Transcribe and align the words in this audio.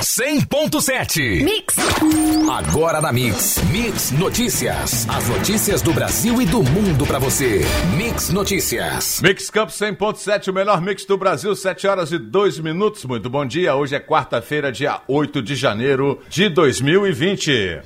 100.7. 0.00 1.42
Mix. 1.42 1.76
Agora 2.48 3.00
na 3.00 3.12
Mix. 3.12 3.58
Mix 3.72 4.12
Notícias. 4.12 5.08
As 5.08 5.28
notícias 5.28 5.82
do 5.82 5.92
Brasil 5.92 6.40
e 6.40 6.46
do 6.46 6.62
mundo 6.62 7.04
pra 7.04 7.18
você. 7.18 7.62
Mix 7.96 8.30
Notícias. 8.30 9.20
Mix 9.20 9.50
Campo 9.50 9.72
100.7, 9.72 10.48
o 10.48 10.52
melhor 10.52 10.80
mix 10.80 11.04
do 11.04 11.18
Brasil, 11.18 11.54
7 11.54 11.88
horas 11.88 12.12
e 12.12 12.18
2 12.18 12.60
minutos. 12.60 13.04
Muito 13.04 13.28
bom 13.28 13.44
dia. 13.44 13.74
Hoje 13.74 13.96
é 13.96 14.00
quarta-feira, 14.00 14.70
dia 14.70 15.00
8 15.08 15.42
de 15.42 15.56
janeiro 15.56 16.20
de 16.28 16.48
2020. 16.48 17.80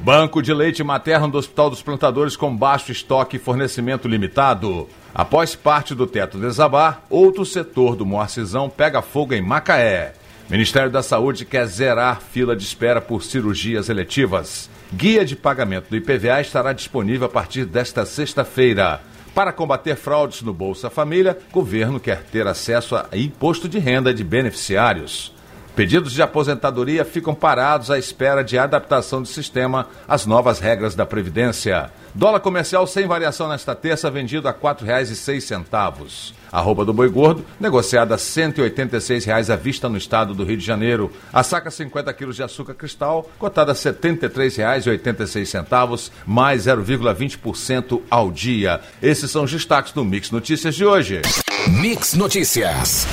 Banco 0.00 0.42
de 0.42 0.52
leite 0.52 0.84
materno 0.84 1.28
do 1.28 1.38
Hospital 1.38 1.70
dos 1.70 1.80
Plantadores 1.80 2.36
com 2.36 2.54
baixo 2.54 2.92
estoque 2.92 3.36
e 3.36 3.40
fornecimento 3.40 4.06
limitado. 4.06 4.86
Após 5.14 5.54
parte 5.54 5.94
do 5.94 6.06
teto 6.06 6.36
desabar, 6.36 7.02
outro 7.08 7.46
setor 7.46 7.96
do 7.96 8.04
Moacizão 8.04 8.68
pega 8.68 9.00
fogo 9.00 9.32
em 9.32 9.40
Macaé. 9.40 10.12
Ministério 10.48 10.90
da 10.90 11.02
Saúde 11.02 11.44
quer 11.44 11.66
zerar 11.66 12.20
fila 12.20 12.54
de 12.54 12.64
espera 12.64 13.00
por 13.00 13.24
cirurgias 13.24 13.88
eletivas. 13.88 14.68
Guia 14.92 15.24
de 15.24 15.34
pagamento 15.34 15.88
do 15.88 15.96
IPVA 15.96 16.40
estará 16.40 16.72
disponível 16.72 17.26
a 17.26 17.30
partir 17.30 17.64
desta 17.64 18.04
sexta-feira. 18.04 19.00
Para 19.34 19.52
combater 19.52 19.96
fraudes 19.96 20.42
no 20.42 20.52
Bolsa 20.52 20.90
Família, 20.90 21.36
governo 21.50 21.98
quer 21.98 22.22
ter 22.22 22.46
acesso 22.46 22.94
a 22.94 23.08
imposto 23.14 23.68
de 23.68 23.78
renda 23.78 24.12
de 24.12 24.22
beneficiários. 24.22 25.33
Pedidos 25.74 26.12
de 26.12 26.22
aposentadoria 26.22 27.04
ficam 27.04 27.34
parados 27.34 27.90
à 27.90 27.98
espera 27.98 28.44
de 28.44 28.56
adaptação 28.56 29.20
do 29.20 29.26
sistema 29.26 29.88
às 30.06 30.24
novas 30.24 30.60
regras 30.60 30.94
da 30.94 31.04
Previdência. 31.04 31.90
Dólar 32.14 32.38
comercial 32.38 32.86
sem 32.86 33.08
variação 33.08 33.48
nesta 33.48 33.74
terça, 33.74 34.08
vendido 34.08 34.46
a 34.46 34.52
R$ 34.52 34.58
4,06. 34.62 36.32
Arroba 36.52 36.84
do 36.84 36.92
boi 36.92 37.08
gordo, 37.08 37.44
negociada 37.58 38.14
a 38.14 38.16
R$ 38.16 38.22
186,00 38.22 39.52
à 39.52 39.56
vista 39.56 39.88
no 39.88 39.98
estado 39.98 40.32
do 40.32 40.44
Rio 40.44 40.56
de 40.56 40.64
Janeiro. 40.64 41.10
A 41.32 41.42
saca 41.42 41.72
50 41.72 42.12
quilos 42.12 42.36
de 42.36 42.44
açúcar 42.44 42.74
cristal, 42.74 43.28
cotada 43.36 43.72
a 43.72 43.74
R$ 43.74 43.80
73,86, 43.80 46.12
mais 46.24 46.66
0,20% 46.66 48.00
ao 48.08 48.30
dia. 48.30 48.80
Esses 49.02 49.28
são 49.28 49.42
os 49.42 49.50
destaques 49.50 49.92
do 49.92 50.04
Mix 50.04 50.30
Notícias 50.30 50.76
de 50.76 50.84
hoje. 50.84 51.20
Mix 51.66 52.14
Notícias. 52.14 53.08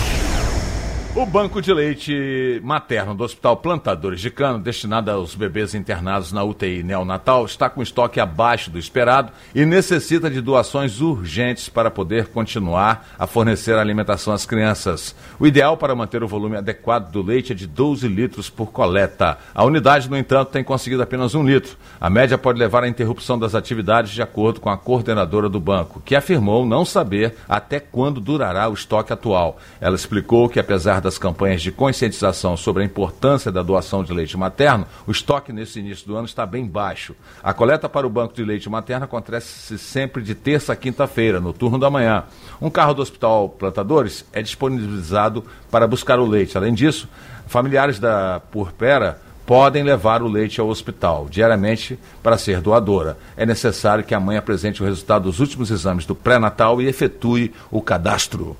O 1.13 1.25
banco 1.25 1.61
de 1.61 1.73
leite 1.73 2.61
materno 2.63 3.13
do 3.13 3.25
Hospital 3.25 3.57
Plantadores 3.57 4.21
de 4.21 4.31
Cano, 4.31 4.57
destinado 4.57 5.11
aos 5.11 5.35
bebês 5.35 5.75
internados 5.75 6.31
na 6.31 6.41
UTI 6.41 6.83
neonatal, 6.83 7.43
está 7.43 7.69
com 7.69 7.83
estoque 7.83 8.17
abaixo 8.17 8.71
do 8.71 8.79
esperado 8.79 9.29
e 9.53 9.65
necessita 9.65 10.31
de 10.31 10.39
doações 10.39 11.01
urgentes 11.01 11.67
para 11.67 11.91
poder 11.91 12.27
continuar 12.27 13.09
a 13.19 13.27
fornecer 13.27 13.77
alimentação 13.77 14.33
às 14.33 14.45
crianças. 14.45 15.13
O 15.37 15.45
ideal 15.45 15.75
para 15.75 15.93
manter 15.93 16.23
o 16.23 16.27
volume 16.29 16.55
adequado 16.55 17.11
do 17.11 17.21
leite 17.21 17.51
é 17.51 17.55
de 17.55 17.67
12 17.67 18.07
litros 18.07 18.49
por 18.49 18.71
coleta. 18.71 19.37
A 19.53 19.65
unidade, 19.65 20.09
no 20.09 20.17
entanto, 20.17 20.51
tem 20.51 20.63
conseguido 20.63 21.03
apenas 21.03 21.35
um 21.35 21.43
litro. 21.43 21.75
A 21.99 22.09
média 22.09 22.37
pode 22.37 22.57
levar 22.57 22.85
à 22.85 22.87
interrupção 22.87 23.37
das 23.37 23.53
atividades, 23.53 24.11
de 24.11 24.21
acordo 24.21 24.61
com 24.61 24.69
a 24.69 24.77
coordenadora 24.77 25.49
do 25.49 25.59
banco, 25.59 26.01
que 26.05 26.15
afirmou 26.15 26.65
não 26.65 26.85
saber 26.85 27.35
até 27.49 27.81
quando 27.81 28.21
durará 28.21 28.69
o 28.69 28.73
estoque 28.73 29.11
atual. 29.11 29.59
Ela 29.81 29.97
explicou 29.97 30.47
que, 30.47 30.59
apesar 30.59 31.00
das 31.01 31.17
campanhas 31.17 31.61
de 31.61 31.71
conscientização 31.71 32.55
sobre 32.55 32.83
a 32.83 32.85
importância 32.85 33.51
da 33.51 33.61
doação 33.61 34.03
de 34.03 34.13
leite 34.13 34.37
materno, 34.37 34.85
o 35.05 35.11
estoque 35.11 35.51
nesse 35.51 35.79
início 35.79 36.07
do 36.07 36.15
ano 36.15 36.25
está 36.25 36.45
bem 36.45 36.65
baixo. 36.65 37.15
A 37.43 37.53
coleta 37.53 37.89
para 37.89 38.07
o 38.07 38.09
banco 38.09 38.33
de 38.33 38.43
leite 38.43 38.69
materno 38.69 39.05
acontece 39.05 39.77
sempre 39.77 40.21
de 40.21 40.35
terça 40.35 40.73
a 40.73 40.75
quinta-feira, 40.75 41.39
no 41.39 41.51
turno 41.51 41.77
da 41.77 41.89
manhã. 41.89 42.23
Um 42.61 42.69
carro 42.69 42.93
do 42.93 43.01
Hospital 43.01 43.49
Plantadores 43.49 44.25
é 44.31 44.41
disponibilizado 44.41 45.43
para 45.69 45.87
buscar 45.87 46.19
o 46.19 46.25
leite. 46.25 46.57
Além 46.57 46.73
disso, 46.73 47.09
familiares 47.47 47.99
da 47.99 48.39
Purpera 48.51 49.19
podem 49.45 49.83
levar 49.83 50.21
o 50.21 50.27
leite 50.27 50.61
ao 50.61 50.69
hospital 50.69 51.27
diariamente 51.29 51.99
para 52.23 52.37
ser 52.37 52.61
doadora. 52.61 53.17
É 53.35 53.45
necessário 53.45 54.03
que 54.03 54.15
a 54.15 54.19
mãe 54.19 54.37
apresente 54.37 54.81
o 54.81 54.85
resultado 54.85 55.23
dos 55.23 55.39
últimos 55.39 55.69
exames 55.71 56.05
do 56.05 56.15
pré-natal 56.15 56.81
e 56.81 56.87
efetue 56.87 57.53
o 57.69 57.81
cadastro. 57.81 58.55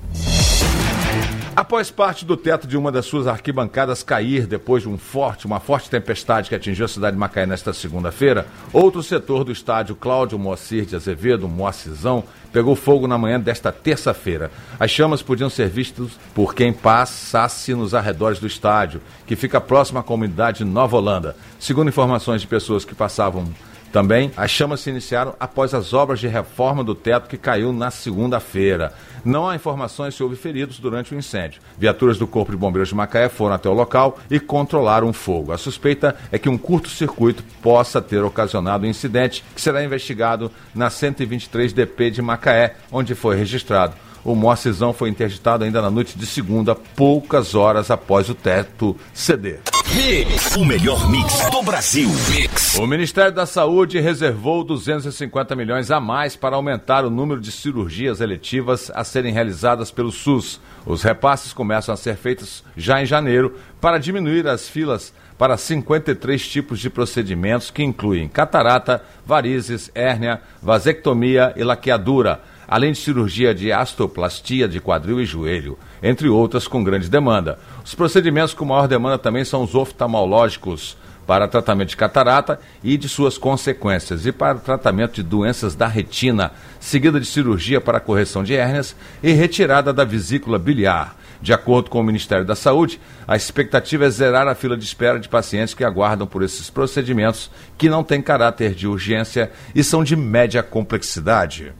Após 1.54 1.90
parte 1.90 2.24
do 2.24 2.34
teto 2.34 2.66
de 2.66 2.78
uma 2.78 2.90
das 2.90 3.04
suas 3.04 3.26
arquibancadas 3.26 4.02
cair 4.02 4.46
depois 4.46 4.84
de 4.84 4.88
um 4.88 4.96
forte, 4.96 5.44
uma 5.44 5.60
forte 5.60 5.90
tempestade 5.90 6.48
que 6.48 6.54
atingiu 6.54 6.86
a 6.86 6.88
cidade 6.88 7.14
de 7.14 7.20
Macaé 7.20 7.44
nesta 7.44 7.74
segunda-feira, 7.74 8.46
outro 8.72 9.02
setor 9.02 9.44
do 9.44 9.52
estádio 9.52 9.94
Cláudio 9.94 10.38
Moacir 10.38 10.86
de 10.86 10.96
Azevedo, 10.96 11.46
Moacizão, 11.46 12.24
pegou 12.54 12.74
fogo 12.74 13.06
na 13.06 13.18
manhã 13.18 13.38
desta 13.38 13.70
terça-feira. 13.70 14.50
As 14.80 14.90
chamas 14.90 15.20
podiam 15.20 15.50
ser 15.50 15.68
vistas 15.68 16.12
por 16.34 16.54
quem 16.54 16.72
passasse 16.72 17.74
nos 17.74 17.94
arredores 17.94 18.38
do 18.38 18.46
estádio, 18.46 19.02
que 19.26 19.36
fica 19.36 19.60
próximo 19.60 19.98
à 19.98 20.02
comunidade 20.02 20.64
Nova 20.64 20.96
Holanda. 20.96 21.36
Segundo 21.60 21.88
informações 21.88 22.40
de 22.40 22.46
pessoas 22.46 22.82
que 22.82 22.94
passavam 22.94 23.46
também, 23.92 24.32
as 24.36 24.50
chamas 24.50 24.80
se 24.80 24.88
iniciaram 24.88 25.34
após 25.38 25.74
as 25.74 25.92
obras 25.92 26.18
de 26.18 26.26
reforma 26.26 26.82
do 26.82 26.94
teto 26.94 27.28
que 27.28 27.36
caiu 27.36 27.74
na 27.74 27.90
segunda-feira. 27.90 28.94
Não 29.22 29.46
há 29.46 29.54
informações 29.54 30.14
se 30.14 30.22
houve 30.22 30.34
feridos 30.34 30.78
durante 30.78 31.14
o 31.14 31.18
incêndio. 31.18 31.60
Viaturas 31.78 32.16
do 32.16 32.26
Corpo 32.26 32.50
de 32.50 32.56
Bombeiros 32.56 32.88
de 32.88 32.94
Macaé 32.94 33.28
foram 33.28 33.54
até 33.54 33.68
o 33.68 33.74
local 33.74 34.18
e 34.30 34.40
controlaram 34.40 35.10
o 35.10 35.12
fogo. 35.12 35.52
A 35.52 35.58
suspeita 35.58 36.16
é 36.32 36.38
que 36.38 36.48
um 36.48 36.56
curto-circuito 36.56 37.44
possa 37.60 38.00
ter 38.00 38.24
ocasionado 38.24 38.84
o 38.84 38.86
um 38.86 38.90
incidente, 38.90 39.44
que 39.54 39.60
será 39.60 39.84
investigado 39.84 40.50
na 40.74 40.88
123 40.88 41.74
DP 41.74 42.10
de 42.10 42.22
Macaé, 42.22 42.76
onde 42.90 43.14
foi 43.14 43.36
registrado. 43.36 43.94
O 44.24 44.34
Moacizão 44.34 44.92
foi 44.92 45.10
interditado 45.10 45.64
ainda 45.64 45.82
na 45.82 45.90
noite 45.90 46.16
de 46.16 46.24
segunda, 46.24 46.74
poucas 46.74 47.54
horas 47.54 47.90
após 47.90 48.30
o 48.30 48.34
teto 48.34 48.96
ceder. 49.12 49.71
Mix, 49.94 50.56
o 50.56 50.64
melhor 50.64 51.10
mix 51.10 51.50
do 51.50 51.62
Brasil. 51.62 52.08
Mix. 52.30 52.78
O 52.78 52.86
Ministério 52.86 53.30
da 53.30 53.44
Saúde 53.44 54.00
reservou 54.00 54.64
250 54.64 55.54
milhões 55.54 55.90
a 55.90 56.00
mais 56.00 56.34
para 56.34 56.56
aumentar 56.56 57.04
o 57.04 57.10
número 57.10 57.38
de 57.38 57.52
cirurgias 57.52 58.22
eletivas 58.22 58.90
a 58.94 59.04
serem 59.04 59.34
realizadas 59.34 59.90
pelo 59.90 60.10
SUS. 60.10 60.58
Os 60.86 61.02
repasses 61.02 61.52
começam 61.52 61.92
a 61.92 61.96
ser 61.98 62.16
feitos 62.16 62.64
já 62.74 63.02
em 63.02 63.06
janeiro 63.06 63.58
para 63.82 63.98
diminuir 63.98 64.48
as 64.48 64.66
filas 64.66 65.12
para 65.36 65.58
53 65.58 66.48
tipos 66.48 66.80
de 66.80 66.88
procedimentos 66.88 67.70
que 67.70 67.82
incluem 67.82 68.28
catarata, 68.28 69.04
varizes, 69.26 69.90
hérnia, 69.94 70.40
vasectomia 70.62 71.52
e 71.54 71.62
laqueadura 71.62 72.40
além 72.72 72.92
de 72.92 72.98
cirurgia 72.98 73.54
de 73.54 73.70
astoplastia 73.70 74.66
de 74.66 74.80
quadril 74.80 75.20
e 75.20 75.26
joelho, 75.26 75.78
entre 76.02 76.26
outras 76.26 76.66
com 76.66 76.82
grande 76.82 77.06
demanda. 77.06 77.58
Os 77.84 77.94
procedimentos 77.94 78.54
com 78.54 78.64
maior 78.64 78.88
demanda 78.88 79.18
também 79.18 79.44
são 79.44 79.62
os 79.62 79.74
oftalmológicos, 79.74 80.96
para 81.26 81.46
tratamento 81.46 81.90
de 81.90 81.98
catarata 81.98 82.58
e 82.82 82.96
de 82.96 83.10
suas 83.10 83.36
consequências, 83.36 84.24
e 84.24 84.32
para 84.32 84.54
tratamento 84.54 85.16
de 85.16 85.22
doenças 85.22 85.74
da 85.74 85.86
retina, 85.86 86.50
seguida 86.80 87.20
de 87.20 87.26
cirurgia 87.26 87.78
para 87.78 88.00
correção 88.00 88.42
de 88.42 88.54
hérnias 88.54 88.96
e 89.22 89.32
retirada 89.32 89.92
da 89.92 90.02
vesícula 90.02 90.58
biliar. 90.58 91.14
De 91.42 91.52
acordo 91.52 91.90
com 91.90 91.98
o 91.98 92.04
Ministério 92.04 92.44
da 92.44 92.54
Saúde, 92.54 93.00
a 93.26 93.34
expectativa 93.34 94.06
é 94.06 94.10
zerar 94.10 94.46
a 94.46 94.54
fila 94.54 94.76
de 94.76 94.84
espera 94.84 95.18
de 95.18 95.28
pacientes 95.28 95.74
que 95.74 95.82
aguardam 95.82 96.24
por 96.24 96.42
esses 96.44 96.70
procedimentos 96.70 97.50
que 97.76 97.90
não 97.90 98.04
têm 98.04 98.22
caráter 98.22 98.74
de 98.74 98.86
urgência 98.86 99.50
e 99.74 99.82
são 99.82 100.04
de 100.04 100.14
média 100.14 100.62
complexidade. 100.62 101.72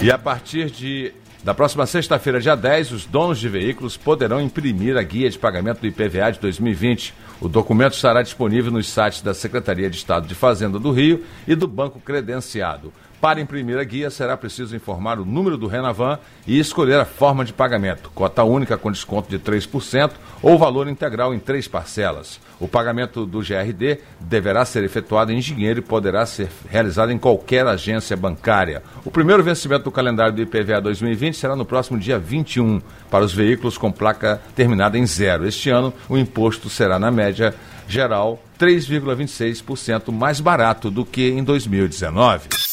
E 0.00 0.12
a 0.12 0.16
partir 0.16 0.70
de 0.70 1.12
da 1.42 1.54
próxima 1.54 1.86
sexta-feira, 1.86 2.38
dia 2.38 2.54
10, 2.54 2.92
os 2.92 3.06
donos 3.06 3.38
de 3.38 3.48
veículos 3.48 3.96
poderão 3.96 4.42
imprimir 4.42 4.98
a 4.98 5.02
guia 5.02 5.30
de 5.30 5.38
pagamento 5.38 5.80
do 5.80 5.86
IPVA 5.86 6.32
de 6.32 6.38
2020. 6.38 7.14
O 7.40 7.48
documento 7.48 7.94
estará 7.94 8.20
disponível 8.20 8.70
nos 8.70 8.90
sites 8.90 9.22
da 9.22 9.32
Secretaria 9.32 9.88
de 9.88 9.96
Estado 9.96 10.28
de 10.28 10.34
Fazenda 10.34 10.78
do 10.78 10.92
Rio 10.92 11.24
e 11.48 11.54
do 11.54 11.66
Banco 11.66 11.98
Credenciado. 11.98 12.92
Para 13.20 13.38
imprimir 13.38 13.78
a 13.78 13.84
guia, 13.84 14.08
será 14.08 14.34
preciso 14.34 14.74
informar 14.74 15.18
o 15.18 15.26
número 15.26 15.58
do 15.58 15.66
Renavan 15.66 16.18
e 16.46 16.58
escolher 16.58 16.98
a 16.98 17.04
forma 17.04 17.44
de 17.44 17.52
pagamento, 17.52 18.10
cota 18.14 18.42
única 18.44 18.78
com 18.78 18.90
desconto 18.90 19.28
de 19.28 19.38
3% 19.38 20.12
ou 20.40 20.56
valor 20.56 20.88
integral 20.88 21.34
em 21.34 21.38
três 21.38 21.68
parcelas. 21.68 22.40
O 22.58 22.66
pagamento 22.66 23.26
do 23.26 23.40
GRD 23.40 23.98
deverá 24.18 24.64
ser 24.64 24.84
efetuado 24.84 25.32
em 25.32 25.38
dinheiro 25.38 25.80
e 25.80 25.82
poderá 25.82 26.24
ser 26.24 26.48
realizado 26.70 27.12
em 27.12 27.18
qualquer 27.18 27.66
agência 27.66 28.16
bancária. 28.16 28.82
O 29.04 29.10
primeiro 29.10 29.42
vencimento 29.42 29.84
do 29.84 29.92
calendário 29.92 30.32
do 30.32 30.40
IPVA 30.40 30.80
2020 30.80 31.36
será 31.36 31.54
no 31.54 31.66
próximo 31.66 31.98
dia 31.98 32.18
21, 32.18 32.80
para 33.10 33.24
os 33.24 33.34
veículos 33.34 33.76
com 33.76 33.92
placa 33.92 34.40
terminada 34.54 34.96
em 34.96 35.04
zero. 35.04 35.46
Este 35.46 35.68
ano, 35.68 35.92
o 36.08 36.16
imposto 36.16 36.70
será, 36.70 36.98
na 36.98 37.10
média 37.10 37.54
geral, 37.86 38.42
3,26% 38.58 40.10
mais 40.10 40.40
barato 40.40 40.90
do 40.90 41.04
que 41.04 41.28
em 41.28 41.44
2019. 41.44 42.69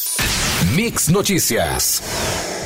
Mix 0.65 1.07
Notícias. 1.07 2.01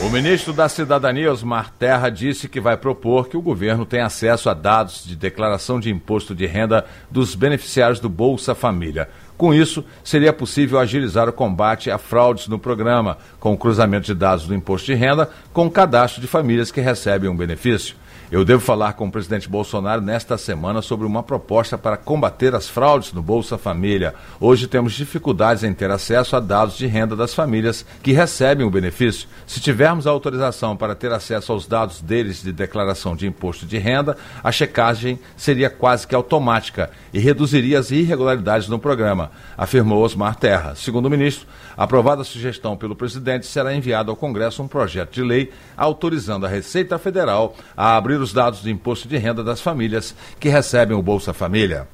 O 0.01 0.09
ministro 0.09 0.53
da 0.53 0.69
Cidadania, 0.69 1.29
Osmar 1.29 1.73
Terra, 1.77 2.09
disse 2.09 2.47
que 2.47 2.61
vai 2.61 2.77
propor 2.77 3.27
que 3.27 3.35
o 3.35 3.41
governo 3.41 3.85
tenha 3.85 4.05
acesso 4.05 4.49
a 4.49 4.53
dados 4.53 5.03
de 5.05 5.13
declaração 5.13 5.77
de 5.77 5.89
imposto 5.89 6.33
de 6.33 6.45
renda 6.45 6.85
dos 7.09 7.35
beneficiários 7.35 7.99
do 7.99 8.07
Bolsa 8.07 8.55
Família. 8.55 9.09
Com 9.38 9.53
isso, 9.53 9.83
seria 10.05 10.31
possível 10.31 10.79
agilizar 10.79 11.27
o 11.27 11.33
combate 11.33 11.91
a 11.91 11.97
fraudes 11.97 12.47
no 12.47 12.57
programa, 12.57 13.17
com 13.41 13.53
o 13.53 13.57
cruzamento 13.57 14.05
de 14.05 14.13
dados 14.13 14.47
do 14.47 14.55
imposto 14.55 14.85
de 14.85 14.94
renda 14.94 15.29
com 15.51 15.65
o 15.65 15.71
cadastro 15.71 16.21
de 16.21 16.27
famílias 16.27 16.71
que 16.71 16.79
recebem 16.79 17.29
um 17.29 17.35
benefício. 17.35 17.95
Eu 18.31 18.45
devo 18.45 18.62
falar 18.62 18.94
com 18.94 19.07
o 19.07 19.12
presidente 19.12 19.50
Bolsonaro 19.50 20.01
nesta 20.01 20.38
semana 20.38 20.81
sobre 20.81 21.06
uma 21.06 21.22
proposta 21.22 21.78
para 21.78 21.98
combater 21.98 22.56
as 22.56 22.69
fraudes 22.69 23.12
no 23.12 23.22
Bolsa 23.22 23.57
Família. 23.57 24.13
Hoje 24.39 24.68
temos 24.68 24.94
dificuldades 24.94 25.66
em 25.66 25.74
ter 25.74 25.92
acesso 25.92 26.38
a 26.38 26.39
dados 26.39 26.78
de 26.78 26.88
renda 26.88 27.13
das 27.13 27.33
famílias 27.33 27.86
que 28.01 28.13
recebem 28.13 28.66
o 28.66 28.69
benefício. 28.69 29.28
Se 29.45 29.60
tivermos 29.60 30.07
a 30.07 30.12
autorização 30.12 30.78
para 30.78 30.95
ter 30.95 31.12
acesso 31.12 31.51
aos 31.51 31.68
dados 31.68 32.00
deles 32.00 32.42
de 32.42 32.54
declaração 32.54 33.18
de 33.18 33.28
imposto 33.28 33.66
de 33.66 33.78
renda, 33.78 34.16
a 34.42 34.50
checagem 34.50 35.19
seria 35.36 35.69
quase 35.69 36.07
que 36.07 36.16
automática 36.16 36.89
e 37.13 37.19
reduziria 37.19 37.80
as 37.80 37.92
irregularidades 37.92 38.69
no 38.69 38.80
programa, 38.80 39.30
afirmou 39.57 40.06
Osmar 40.06 40.38
Terra. 40.38 40.74
Segundo 40.75 41.07
o 41.07 41.12
ministro, 41.12 41.45
aprovada 41.75 42.22
a 42.22 42.25
sugestão 42.25 42.78
pelo 42.78 42.95
presidente, 42.95 43.45
será 43.45 43.75
enviado 43.75 44.10
ao 44.10 44.16
Congresso 44.16 44.63
um 44.63 44.69
projeto 44.69 45.12
de 45.16 45.22
lei 45.22 45.51
autorizando 45.75 46.45
a 46.45 46.50
Receita 46.50 46.98
Federal 46.98 47.57
a 47.75 47.98
abrir 47.98 48.20
os 48.21 48.33
dados 48.33 48.62
de 48.62 48.71
imposto 48.71 49.07
de 49.07 49.18
renda 49.18 49.44
das 49.44 49.62
famílias 49.62 50.15
que 50.39 50.50
recebem 50.50 50.95
o 50.95 51.01
Bolsa 51.01 51.33
Família. 51.33 51.88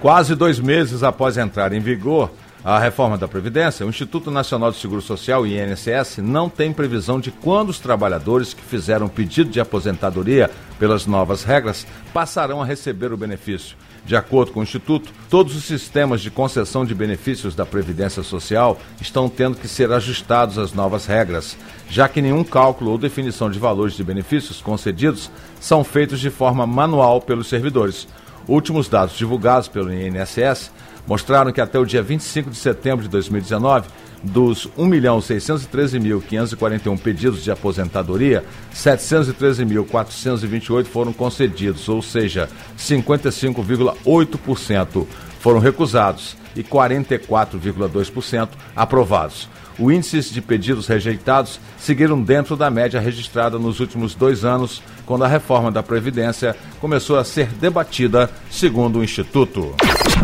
Quase 0.00 0.34
dois 0.34 0.58
meses 0.60 1.02
após 1.02 1.36
entrar 1.36 1.72
em 1.72 1.80
vigor 1.80 2.30
a 2.64 2.80
reforma 2.80 3.16
da 3.16 3.28
Previdência, 3.28 3.86
o 3.86 3.88
Instituto 3.88 4.28
Nacional 4.28 4.72
de 4.72 4.78
Seguro 4.78 5.00
Social, 5.00 5.46
INSS, 5.46 6.18
não 6.18 6.48
tem 6.48 6.72
previsão 6.72 7.20
de 7.20 7.30
quando 7.30 7.68
os 7.70 7.78
trabalhadores 7.78 8.52
que 8.52 8.62
fizeram 8.62 9.08
pedido 9.08 9.50
de 9.50 9.60
aposentadoria 9.60 10.50
pelas 10.76 11.06
novas 11.06 11.44
regras 11.44 11.86
passarão 12.12 12.60
a 12.60 12.64
receber 12.64 13.12
o 13.12 13.16
benefício. 13.16 13.76
De 14.06 14.14
acordo 14.14 14.52
com 14.52 14.60
o 14.60 14.62
Instituto, 14.62 15.12
todos 15.28 15.56
os 15.56 15.64
sistemas 15.64 16.20
de 16.20 16.30
concessão 16.30 16.84
de 16.84 16.94
benefícios 16.94 17.56
da 17.56 17.66
Previdência 17.66 18.22
Social 18.22 18.78
estão 19.00 19.28
tendo 19.28 19.56
que 19.56 19.66
ser 19.66 19.90
ajustados 19.90 20.58
às 20.58 20.72
novas 20.72 21.06
regras, 21.06 21.56
já 21.90 22.08
que 22.08 22.22
nenhum 22.22 22.44
cálculo 22.44 22.92
ou 22.92 22.98
definição 22.98 23.50
de 23.50 23.58
valores 23.58 23.94
de 23.94 24.04
benefícios 24.04 24.62
concedidos 24.62 25.28
são 25.60 25.82
feitos 25.82 26.20
de 26.20 26.30
forma 26.30 26.64
manual 26.64 27.20
pelos 27.20 27.48
servidores. 27.48 28.06
Últimos 28.46 28.88
dados 28.88 29.16
divulgados 29.16 29.66
pelo 29.66 29.92
INSS 29.92 30.70
mostraram 31.04 31.50
que 31.50 31.60
até 31.60 31.76
o 31.76 31.84
dia 31.84 32.00
25 32.00 32.50
de 32.50 32.56
setembro 32.56 33.02
de 33.02 33.08
2019, 33.08 33.88
dos 34.26 34.68
1.613.541 34.76 36.98
pedidos 36.98 37.42
de 37.42 37.50
aposentadoria, 37.50 38.44
713.428 38.74 40.84
foram 40.84 41.12
concedidos, 41.12 41.88
ou 41.88 42.02
seja, 42.02 42.48
55,8% 42.78 45.06
foram 45.40 45.60
recusados 45.60 46.36
e 46.54 46.62
44,2% 46.64 48.48
aprovados. 48.74 49.48
O 49.78 49.92
índice 49.92 50.32
de 50.32 50.40
pedidos 50.40 50.86
rejeitados 50.86 51.60
seguiram 51.78 52.22
dentro 52.22 52.56
da 52.56 52.70
média 52.70 52.98
registrada 52.98 53.58
nos 53.58 53.78
últimos 53.78 54.14
dois 54.14 54.42
anos, 54.44 54.82
quando 55.04 55.24
a 55.24 55.28
reforma 55.28 55.70
da 55.70 55.82
Previdência 55.82 56.56
começou 56.80 57.18
a 57.18 57.24
ser 57.24 57.48
debatida, 57.48 58.30
segundo 58.50 59.00
o 59.00 59.04
Instituto. 59.04 59.74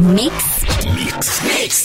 Mix 0.00 1.11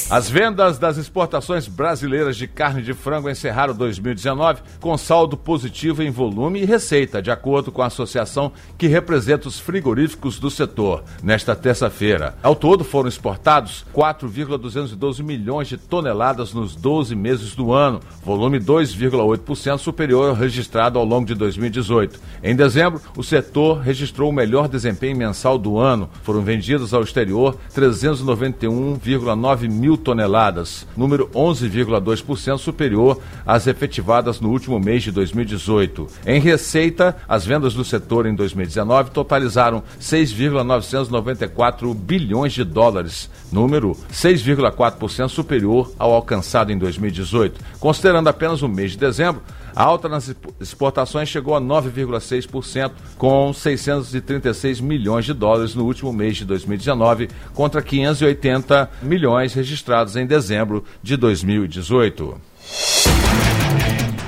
As 0.10 0.28
vendas 0.28 0.80
das 0.80 0.98
exportações 0.98 1.68
brasileiras 1.68 2.36
de 2.36 2.48
carne 2.48 2.82
de 2.82 2.96
frango 2.96 3.30
encerraram 3.30 3.76
2019 3.76 4.62
com 4.80 4.98
saldo 4.98 5.38
positivo 5.38 6.02
em 6.02 6.10
volume 6.10 6.62
e 6.62 6.66
receita, 6.66 7.22
de 7.22 7.30
acordo 7.30 7.72
com 7.72 7.84
a 7.84 7.86
associação 7.88 8.52
que 8.76 8.88
representa 8.88 9.48
os 9.48 9.60
frigoríficos 9.60 10.40
do 10.40 10.50
setor. 10.50 11.04
Nesta 11.22 11.56
terça-feira, 11.56 12.36
ao 12.42 12.56
todo 12.56 12.84
foram 12.84 13.08
exportados 13.08 13.86
4,212 13.94 15.22
milhões 15.22 15.68
de 15.68 15.78
toneladas 15.78 16.54
nos 16.54 16.76
12 16.76 17.16
meses 17.16 17.54
do 17.54 17.72
ano, 17.72 18.00
volume 18.24 18.60
2,8% 18.60 19.78
superior 19.78 20.30
ao 20.30 20.36
registrado 20.36 20.98
ao 20.98 21.06
longo 21.06 21.28
de 21.28 21.36
2018. 21.36 22.20
Em 22.42 22.56
dezembro, 22.56 23.00
o 23.16 23.24
setor 23.24 23.82
registrou 23.82 24.32
o 24.32 24.34
melhor 24.34 24.68
desempenho 24.68 25.16
mensal 25.16 25.58
do 25.58 25.78
ano. 25.78 26.10
Foram 26.24 26.42
vendidos 26.42 26.96
ao 26.96 27.04
exterior 27.04 27.56
391 27.74 28.98
1,9 29.68 29.88
mil 29.88 29.98
toneladas, 29.98 30.86
número 30.96 31.30
11,2% 31.30 32.58
superior 32.58 33.19
às 33.46 33.68
efetivadas 33.68 34.40
no 34.42 34.50
último 34.50 34.80
mês 34.80 35.04
de 35.04 35.12
2018. 35.12 36.08
Em 36.25 36.40
receita, 36.40 37.16
as 37.28 37.46
vendas 37.46 37.74
do 37.74 37.86
setor 37.86 38.25
em 38.25 38.36
2019 38.36 39.12
totalizaram 39.12 39.84
6,994 40.00 41.94
bilhões 41.94 42.54
de 42.54 42.64
dólares, 42.64 43.30
número 43.52 43.96
6,4% 44.12 45.30
superior 45.30 45.92
ao 45.98 46.14
alcançado 46.14 46.72
em 46.72 46.78
2018. 46.78 47.60
Considerando 47.80 48.28
apenas 48.28 48.62
o 48.62 48.68
mês 48.68 48.92
de 48.92 48.98
dezembro, 48.98 49.42
a 49.78 49.84
alta 49.84 50.10
nas 50.10 50.34
exportações 50.60 51.30
chegou 51.30 51.56
a 51.56 51.62
9,6%, 51.62 52.94
com 53.16 53.54
636 53.54 54.81
milhões 54.81 55.24
de 55.24 55.36
dólares 55.36 55.75
no 55.75 55.86
último 55.86 56.12
mês 56.12 56.38
de 56.38 56.46
2019, 56.46 57.30
contra 57.54 57.80
580 57.80 58.90
milhões 59.04 59.54
registrados 59.57 60.15
em 60.15 60.25
dezembro 60.25 60.86
de 61.01 61.18
2018. 61.18 62.39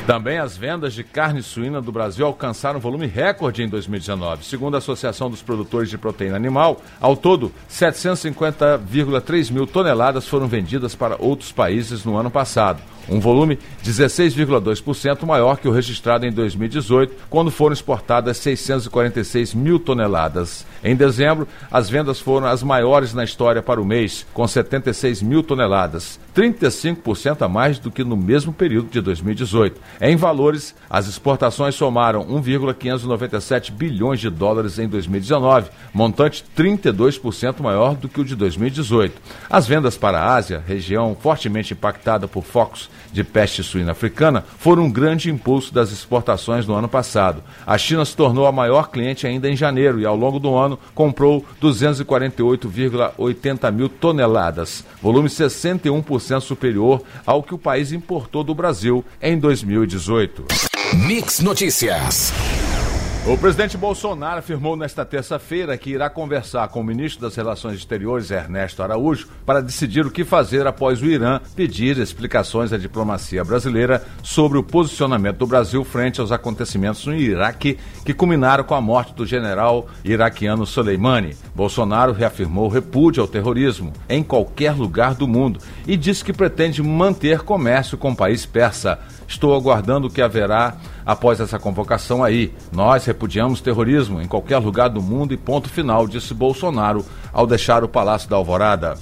Também 0.07 0.39
as 0.39 0.57
vendas 0.57 0.95
de 0.95 1.03
carne 1.03 1.43
suína 1.43 1.79
do 1.79 1.91
Brasil 1.91 2.25
alcançaram 2.25 2.79
volume 2.79 3.05
recorde 3.05 3.61
em 3.61 3.69
2019. 3.69 4.43
Segundo 4.43 4.73
a 4.73 4.79
Associação 4.79 5.29
dos 5.29 5.43
Produtores 5.43 5.87
de 5.87 5.99
Proteína 5.99 6.35
Animal, 6.35 6.81
ao 6.99 7.15
todo, 7.15 7.51
750,3 7.69 9.51
mil 9.51 9.67
toneladas 9.67 10.27
foram 10.27 10.47
vendidas 10.47 10.95
para 10.95 11.15
outros 11.19 11.51
países 11.51 12.03
no 12.03 12.17
ano 12.17 12.31
passado 12.31 12.81
um 13.09 13.19
volume 13.19 13.57
16,2% 13.83 15.25
maior 15.25 15.57
que 15.57 15.67
o 15.67 15.71
registrado 15.71 16.25
em 16.25 16.31
2018, 16.31 17.13
quando 17.29 17.51
foram 17.51 17.73
exportadas 17.73 18.37
646 18.37 19.53
mil 19.53 19.79
toneladas. 19.79 20.65
Em 20.83 20.95
dezembro, 20.95 21.47
as 21.71 21.89
vendas 21.89 22.19
foram 22.19 22.47
as 22.47 22.63
maiores 22.63 23.13
na 23.13 23.23
história 23.23 23.61
para 23.61 23.81
o 23.81 23.85
mês, 23.85 24.25
com 24.33 24.47
76 24.47 25.21
mil 25.21 25.43
toneladas, 25.43 26.19
35% 26.35 27.41
a 27.41 27.49
mais 27.49 27.79
do 27.79 27.91
que 27.91 28.03
no 28.03 28.15
mesmo 28.15 28.53
período 28.53 28.89
de 28.89 29.01
2018. 29.01 29.79
Em 29.99 30.15
valores, 30.15 30.75
as 30.89 31.07
exportações 31.07 31.75
somaram 31.75 32.25
1,597 32.25 33.71
bilhões 33.71 34.19
de 34.19 34.29
dólares 34.29 34.79
em 34.79 34.87
2019, 34.87 35.69
montante 35.93 36.45
32% 36.57 37.61
maior 37.61 37.95
do 37.95 38.07
que 38.07 38.21
o 38.21 38.25
de 38.25 38.35
2018. 38.35 39.21
As 39.49 39.67
vendas 39.67 39.97
para 39.97 40.19
a 40.19 40.35
Ásia, 40.35 40.63
região 40.65 41.15
fortemente 41.19 41.73
impactada 41.73 42.27
por 42.27 42.43
focos 42.43 42.89
de 43.11 43.23
peste 43.23 43.63
suína 43.63 43.91
africana 43.91 44.43
foram 44.57 44.83
um 44.83 44.91
grande 44.91 45.29
impulso 45.29 45.73
das 45.73 45.91
exportações 45.91 46.67
no 46.67 46.75
ano 46.75 46.87
passado. 46.87 47.43
A 47.65 47.77
China 47.77 48.05
se 48.05 48.15
tornou 48.15 48.45
a 48.45 48.51
maior 48.51 48.89
cliente 48.89 49.27
ainda 49.27 49.49
em 49.49 49.55
janeiro 49.55 49.99
e, 49.99 50.05
ao 50.05 50.15
longo 50.15 50.39
do 50.39 50.55
ano, 50.55 50.79
comprou 50.93 51.45
248,80 51.61 53.71
mil 53.71 53.89
toneladas, 53.89 54.83
volume 55.01 55.29
61% 55.29 56.41
superior 56.41 57.01
ao 57.25 57.43
que 57.43 57.53
o 57.53 57.57
país 57.57 57.91
importou 57.91 58.43
do 58.43 58.53
Brasil 58.53 59.03
em 59.21 59.37
2018. 59.37 60.45
Mix 61.07 61.39
Notícias. 61.39 62.33
O 63.29 63.37
presidente 63.37 63.77
Bolsonaro 63.77 64.39
afirmou 64.39 64.75
nesta 64.75 65.05
terça-feira 65.05 65.77
que 65.77 65.91
irá 65.91 66.09
conversar 66.09 66.67
com 66.69 66.81
o 66.81 66.83
ministro 66.83 67.21
das 67.21 67.35
Relações 67.35 67.75
Exteriores, 67.77 68.31
Ernesto 68.31 68.81
Araújo, 68.81 69.27
para 69.45 69.61
decidir 69.61 70.03
o 70.03 70.09
que 70.09 70.25
fazer 70.25 70.65
após 70.65 70.99
o 70.99 71.05
Irã 71.05 71.39
pedir 71.55 71.99
explicações 71.99 72.73
à 72.73 72.77
diplomacia 72.77 73.43
brasileira 73.43 74.03
sobre 74.23 74.57
o 74.57 74.63
posicionamento 74.63 75.37
do 75.37 75.45
Brasil 75.45 75.83
frente 75.83 76.19
aos 76.19 76.31
acontecimentos 76.31 77.05
no 77.05 77.15
Iraque 77.15 77.77
que 78.03 78.15
culminaram 78.15 78.63
com 78.63 78.73
a 78.73 78.81
morte 78.81 79.13
do 79.13 79.27
general 79.27 79.87
iraquiano 80.03 80.65
Soleimani. 80.65 81.37
Bolsonaro 81.53 82.13
reafirmou 82.13 82.67
repúdio 82.67 83.21
ao 83.21 83.27
terrorismo 83.27 83.93
em 84.09 84.23
qualquer 84.23 84.71
lugar 84.71 85.13
do 85.13 85.27
mundo 85.27 85.59
e 85.85 85.95
disse 85.95 86.25
que 86.25 86.33
pretende 86.33 86.81
manter 86.81 87.41
comércio 87.41 87.95
com 87.95 88.09
o 88.09 88.15
país 88.15 88.43
persa. 88.43 88.97
Estou 89.29 89.55
aguardando 89.55 90.07
o 90.07 90.09
que 90.09 90.23
haverá 90.23 90.75
após 91.05 91.39
essa 91.39 91.59
convocação 91.59 92.23
aí. 92.23 92.51
Nós 92.71 93.05
repudiamos 93.05 93.61
terrorismo 93.61 94.19
em 94.19 94.27
qualquer 94.27 94.57
lugar 94.57 94.89
do 94.89 95.03
mundo 95.03 95.35
e 95.35 95.37
ponto 95.37 95.69
final, 95.69 96.07
disse 96.07 96.33
Bolsonaro 96.33 97.05
ao 97.31 97.45
deixar 97.45 97.83
o 97.83 97.87
Palácio 97.87 98.27
da 98.27 98.35
Alvorada. 98.35 98.97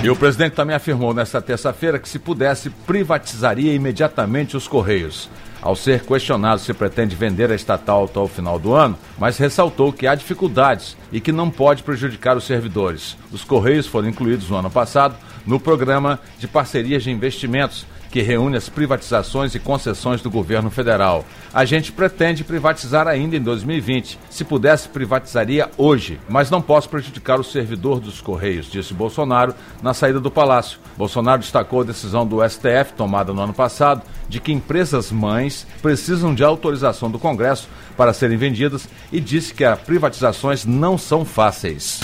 E 0.00 0.08
o 0.08 0.14
presidente 0.14 0.54
também 0.54 0.76
afirmou 0.76 1.12
nesta 1.12 1.42
terça-feira 1.42 1.98
que, 1.98 2.08
se 2.08 2.20
pudesse, 2.20 2.70
privatizaria 2.70 3.74
imediatamente 3.74 4.56
os 4.56 4.68
Correios. 4.68 5.28
Ao 5.60 5.74
ser 5.76 6.04
questionado 6.04 6.60
se 6.60 6.72
pretende 6.72 7.14
vender 7.16 7.50
a 7.50 7.54
estatal 7.54 8.04
até 8.04 8.18
o 8.18 8.28
final 8.28 8.58
do 8.58 8.72
ano, 8.72 8.96
mas 9.18 9.36
ressaltou 9.36 9.92
que 9.92 10.06
há 10.06 10.14
dificuldades 10.14 10.96
e 11.12 11.20
que 11.20 11.32
não 11.32 11.50
pode 11.50 11.82
prejudicar 11.82 12.36
os 12.36 12.44
servidores. 12.44 13.16
Os 13.30 13.44
Correios 13.44 13.86
foram 13.86 14.08
incluídos 14.08 14.48
no 14.48 14.56
ano 14.56 14.70
passado 14.70 15.16
no 15.44 15.58
programa 15.58 16.18
de 16.38 16.46
parcerias 16.46 17.02
de 17.02 17.10
investimentos 17.10 17.84
que 18.10 18.20
reúne 18.20 18.56
as 18.56 18.68
privatizações 18.68 19.54
e 19.54 19.60
concessões 19.60 20.20
do 20.20 20.30
governo 20.30 20.70
federal. 20.70 21.24
A 21.52 21.64
gente 21.64 21.92
pretende 21.92 22.44
privatizar 22.44 23.06
ainda 23.06 23.36
em 23.36 23.40
2020. 23.40 24.18
Se 24.28 24.44
pudesse, 24.44 24.88
privatizaria 24.88 25.70
hoje, 25.76 26.20
mas 26.28 26.50
não 26.50 26.60
posso 26.60 26.88
prejudicar 26.88 27.38
o 27.38 27.44
servidor 27.44 28.00
dos 28.00 28.20
Correios, 28.20 28.70
disse 28.70 28.92
Bolsonaro 28.92 29.54
na 29.82 29.94
saída 29.94 30.20
do 30.20 30.30
palácio. 30.30 30.78
Bolsonaro 30.96 31.40
destacou 31.40 31.80
a 31.80 31.84
decisão 31.84 32.26
do 32.26 32.46
STF, 32.48 32.92
tomada 32.96 33.32
no 33.32 33.42
ano 33.42 33.54
passado, 33.54 34.02
de 34.28 34.40
que 34.40 34.52
empresas 34.52 35.10
mães 35.10 35.66
precisam 35.82 36.34
de 36.34 36.44
autorização 36.44 37.10
do 37.10 37.18
Congresso 37.18 37.68
para 37.96 38.12
serem 38.12 38.36
vendidas 38.36 38.88
e 39.12 39.20
disse 39.20 39.52
que 39.54 39.64
as 39.64 39.78
privatizações 39.80 40.64
não 40.64 40.96
são 40.96 41.24
fáceis. 41.24 42.00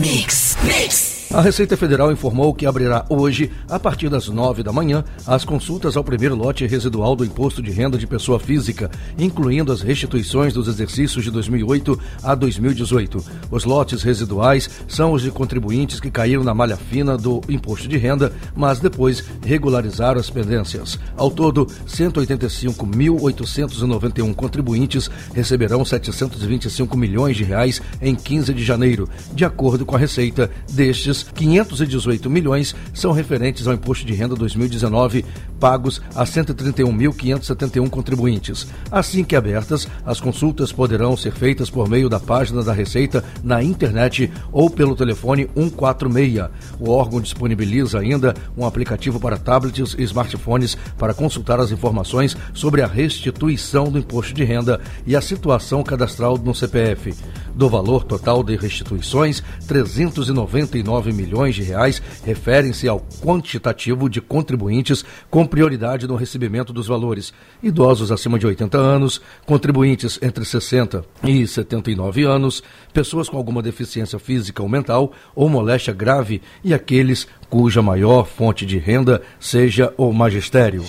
Mix, 0.00 0.56
mix. 0.62 1.15
A 1.34 1.40
Receita 1.40 1.76
Federal 1.76 2.12
informou 2.12 2.54
que 2.54 2.64
abrirá 2.64 3.04
hoje, 3.08 3.50
a 3.68 3.80
partir 3.80 4.08
das 4.08 4.28
nove 4.28 4.62
da 4.62 4.72
manhã, 4.72 5.02
as 5.26 5.44
consultas 5.44 5.96
ao 5.96 6.04
primeiro 6.04 6.36
lote 6.36 6.64
residual 6.66 7.16
do 7.16 7.24
Imposto 7.24 7.60
de 7.60 7.72
Renda 7.72 7.98
de 7.98 8.06
Pessoa 8.06 8.38
Física, 8.38 8.88
incluindo 9.18 9.72
as 9.72 9.80
restituições 9.80 10.54
dos 10.54 10.68
exercícios 10.68 11.24
de 11.24 11.32
2008 11.32 11.98
a 12.22 12.32
2018. 12.34 13.24
Os 13.50 13.64
lotes 13.64 14.04
residuais 14.04 14.70
são 14.86 15.10
os 15.12 15.20
de 15.20 15.32
contribuintes 15.32 15.98
que 15.98 16.12
caíram 16.12 16.44
na 16.44 16.54
malha 16.54 16.76
fina 16.76 17.18
do 17.18 17.40
Imposto 17.48 17.88
de 17.88 17.96
Renda, 17.96 18.32
mas 18.54 18.78
depois 18.78 19.24
regularizaram 19.44 20.20
as 20.20 20.30
pendências. 20.30 20.96
Ao 21.16 21.28
todo, 21.28 21.66
185.891 21.88 24.32
contribuintes 24.32 25.10
receberão 25.34 25.84
725 25.84 26.96
milhões 26.96 27.36
de 27.36 27.42
reais 27.42 27.82
em 28.00 28.14
15 28.14 28.54
de 28.54 28.64
janeiro, 28.64 29.08
de 29.34 29.44
acordo 29.44 29.84
com 29.84 29.96
a 29.96 29.98
Receita 29.98 30.48
destes 30.70 31.16
518 31.34 32.28
milhões 32.30 32.74
são 32.92 33.12
referentes 33.12 33.66
ao 33.66 33.74
imposto 33.74 34.06
de 34.06 34.14
renda 34.14 34.34
2019, 34.34 35.24
pagos 35.58 36.00
a 36.14 36.24
131.571 36.24 37.88
contribuintes. 37.88 38.66
Assim 38.90 39.24
que 39.24 39.36
abertas, 39.36 39.88
as 40.04 40.20
consultas 40.20 40.72
poderão 40.72 41.16
ser 41.16 41.32
feitas 41.32 41.70
por 41.70 41.88
meio 41.88 42.08
da 42.08 42.20
página 42.20 42.62
da 42.62 42.72
Receita 42.72 43.24
na 43.42 43.62
internet 43.62 44.30
ou 44.52 44.68
pelo 44.70 44.96
telefone 44.96 45.48
146. 45.54 46.50
O 46.78 46.90
órgão 46.90 47.20
disponibiliza 47.20 47.98
ainda 47.98 48.34
um 48.56 48.64
aplicativo 48.64 49.18
para 49.18 49.38
tablets 49.38 49.94
e 49.98 50.02
smartphones 50.02 50.76
para 50.98 51.14
consultar 51.14 51.60
as 51.60 51.70
informações 51.70 52.36
sobre 52.54 52.82
a 52.82 52.86
restituição 52.86 53.90
do 53.90 53.98
imposto 53.98 54.34
de 54.34 54.44
renda 54.44 54.80
e 55.06 55.16
a 55.16 55.20
situação 55.20 55.82
cadastral 55.82 56.38
no 56.38 56.54
CPF. 56.54 57.14
Do 57.54 57.70
valor 57.70 58.04
total 58.04 58.42
de 58.42 58.54
restituições, 58.54 59.42
399 59.66 61.05
milhões 61.12 61.54
de 61.54 61.62
reais 61.62 62.02
referem-se 62.24 62.88
ao 62.88 63.00
quantitativo 63.22 64.08
de 64.08 64.20
contribuintes 64.20 65.04
com 65.30 65.46
prioridade 65.46 66.06
no 66.06 66.16
recebimento 66.16 66.72
dos 66.72 66.86
valores. 66.86 67.32
Idosos 67.62 68.10
acima 68.10 68.38
de 68.38 68.46
80 68.46 68.78
anos, 68.78 69.20
contribuintes 69.44 70.18
entre 70.22 70.44
60 70.44 71.04
e 71.24 71.46
79 71.46 72.24
anos, 72.24 72.62
pessoas 72.92 73.28
com 73.28 73.36
alguma 73.36 73.62
deficiência 73.62 74.18
física 74.18 74.62
ou 74.62 74.68
mental 74.68 75.12
ou 75.34 75.48
moléstia 75.48 75.92
grave 75.92 76.42
e 76.64 76.72
aqueles 76.72 77.26
cuja 77.48 77.82
maior 77.82 78.26
fonte 78.26 78.66
de 78.66 78.78
renda 78.78 79.22
seja 79.38 79.92
o 79.96 80.12
magistério. 80.12 80.84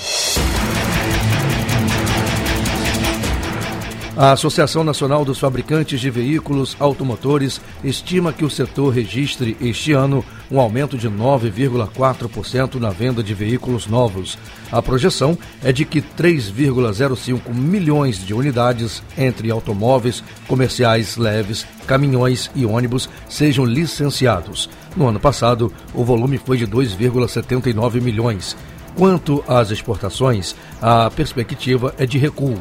A 4.20 4.32
Associação 4.32 4.84
Nacional 4.84 5.24
dos 5.24 5.38
Fabricantes 5.38 6.02
de 6.02 6.10
Veículos 6.10 6.76
Automotores 6.80 7.62
estima 7.84 8.34
que 8.34 8.44
o 8.44 8.50
setor 8.50 8.92
registre 8.92 9.56
este 9.62 9.92
ano 9.92 10.26
um 10.50 10.60
aumento 10.60 10.98
de 10.98 11.08
9,4% 11.08 12.80
na 12.80 12.90
venda 12.90 13.22
de 13.22 13.36
veículos 13.36 13.86
novos. 13.86 14.36
A 14.72 14.82
projeção 14.82 15.38
é 15.64 15.72
de 15.72 15.86
que 15.86 16.02
3,05 16.02 17.54
milhões 17.54 18.18
de 18.26 18.34
unidades 18.34 19.04
entre 19.16 19.52
automóveis, 19.52 20.24
comerciais 20.48 21.16
leves, 21.16 21.68
caminhões 21.86 22.50
e 22.56 22.66
ônibus 22.66 23.08
sejam 23.30 23.66
licenciados. 23.66 24.68
No 24.96 25.08
ano 25.08 25.20
passado, 25.20 25.72
o 25.94 26.04
volume 26.04 26.40
foi 26.44 26.58
de 26.58 26.66
2,79 26.66 28.02
milhões. 28.02 28.58
Quanto 28.96 29.44
às 29.48 29.70
exportações, 29.70 30.56
a 30.82 31.08
perspectiva 31.12 31.94
é 32.00 32.06
de 32.08 32.18
recuo 32.18 32.58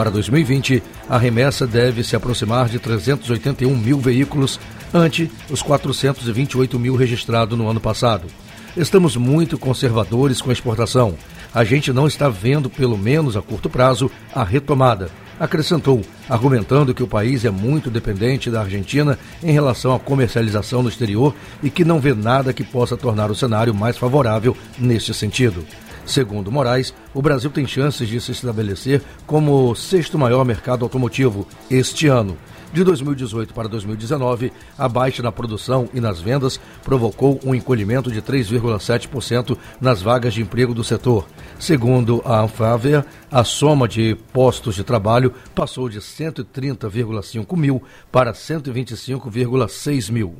para 0.00 0.08
2020, 0.08 0.82
a 1.10 1.18
remessa 1.18 1.66
deve 1.66 2.02
se 2.02 2.16
aproximar 2.16 2.70
de 2.70 2.78
381 2.78 3.76
mil 3.76 4.00
veículos, 4.00 4.58
ante 4.94 5.30
os 5.50 5.60
428 5.60 6.78
mil 6.78 6.96
registrados 6.96 7.58
no 7.58 7.68
ano 7.68 7.80
passado. 7.80 8.26
Estamos 8.74 9.14
muito 9.14 9.58
conservadores 9.58 10.40
com 10.40 10.48
a 10.48 10.54
exportação. 10.54 11.16
A 11.52 11.64
gente 11.64 11.92
não 11.92 12.06
está 12.06 12.30
vendo, 12.30 12.70
pelo 12.70 12.96
menos 12.96 13.36
a 13.36 13.42
curto 13.42 13.68
prazo, 13.68 14.10
a 14.34 14.42
retomada. 14.42 15.10
Acrescentou, 15.38 16.00
argumentando 16.30 16.94
que 16.94 17.02
o 17.02 17.08
país 17.08 17.44
é 17.44 17.50
muito 17.50 17.90
dependente 17.90 18.50
da 18.50 18.62
Argentina 18.62 19.18
em 19.42 19.52
relação 19.52 19.94
à 19.94 20.00
comercialização 20.00 20.82
no 20.82 20.88
exterior 20.88 21.34
e 21.62 21.68
que 21.68 21.84
não 21.84 22.00
vê 22.00 22.14
nada 22.14 22.54
que 22.54 22.64
possa 22.64 22.96
tornar 22.96 23.30
o 23.30 23.34
cenário 23.34 23.74
mais 23.74 23.98
favorável 23.98 24.56
neste 24.78 25.12
sentido. 25.12 25.62
Segundo 26.10 26.50
Moraes, 26.50 26.92
o 27.14 27.22
Brasil 27.22 27.50
tem 27.50 27.64
chances 27.64 28.08
de 28.08 28.20
se 28.20 28.32
estabelecer 28.32 29.00
como 29.28 29.70
o 29.70 29.76
sexto 29.76 30.18
maior 30.18 30.44
mercado 30.44 30.84
automotivo 30.84 31.46
este 31.70 32.08
ano. 32.08 32.36
De 32.72 32.82
2018 32.82 33.54
para 33.54 33.68
2019, 33.68 34.52
a 34.76 34.88
baixa 34.88 35.22
na 35.22 35.30
produção 35.30 35.88
e 35.94 36.00
nas 36.00 36.20
vendas 36.20 36.60
provocou 36.82 37.38
um 37.44 37.54
encolhimento 37.54 38.10
de 38.10 38.20
3,7% 38.20 39.56
nas 39.80 40.02
vagas 40.02 40.34
de 40.34 40.42
emprego 40.42 40.74
do 40.74 40.82
setor. 40.82 41.28
Segundo 41.60 42.20
a 42.24 42.40
Anfávia, 42.40 43.06
a 43.30 43.44
soma 43.44 43.86
de 43.86 44.16
postos 44.32 44.74
de 44.74 44.82
trabalho 44.82 45.32
passou 45.54 45.88
de 45.88 46.00
130,5 46.00 47.56
mil 47.56 47.80
para 48.10 48.32
125,6 48.32 50.10
mil. 50.10 50.36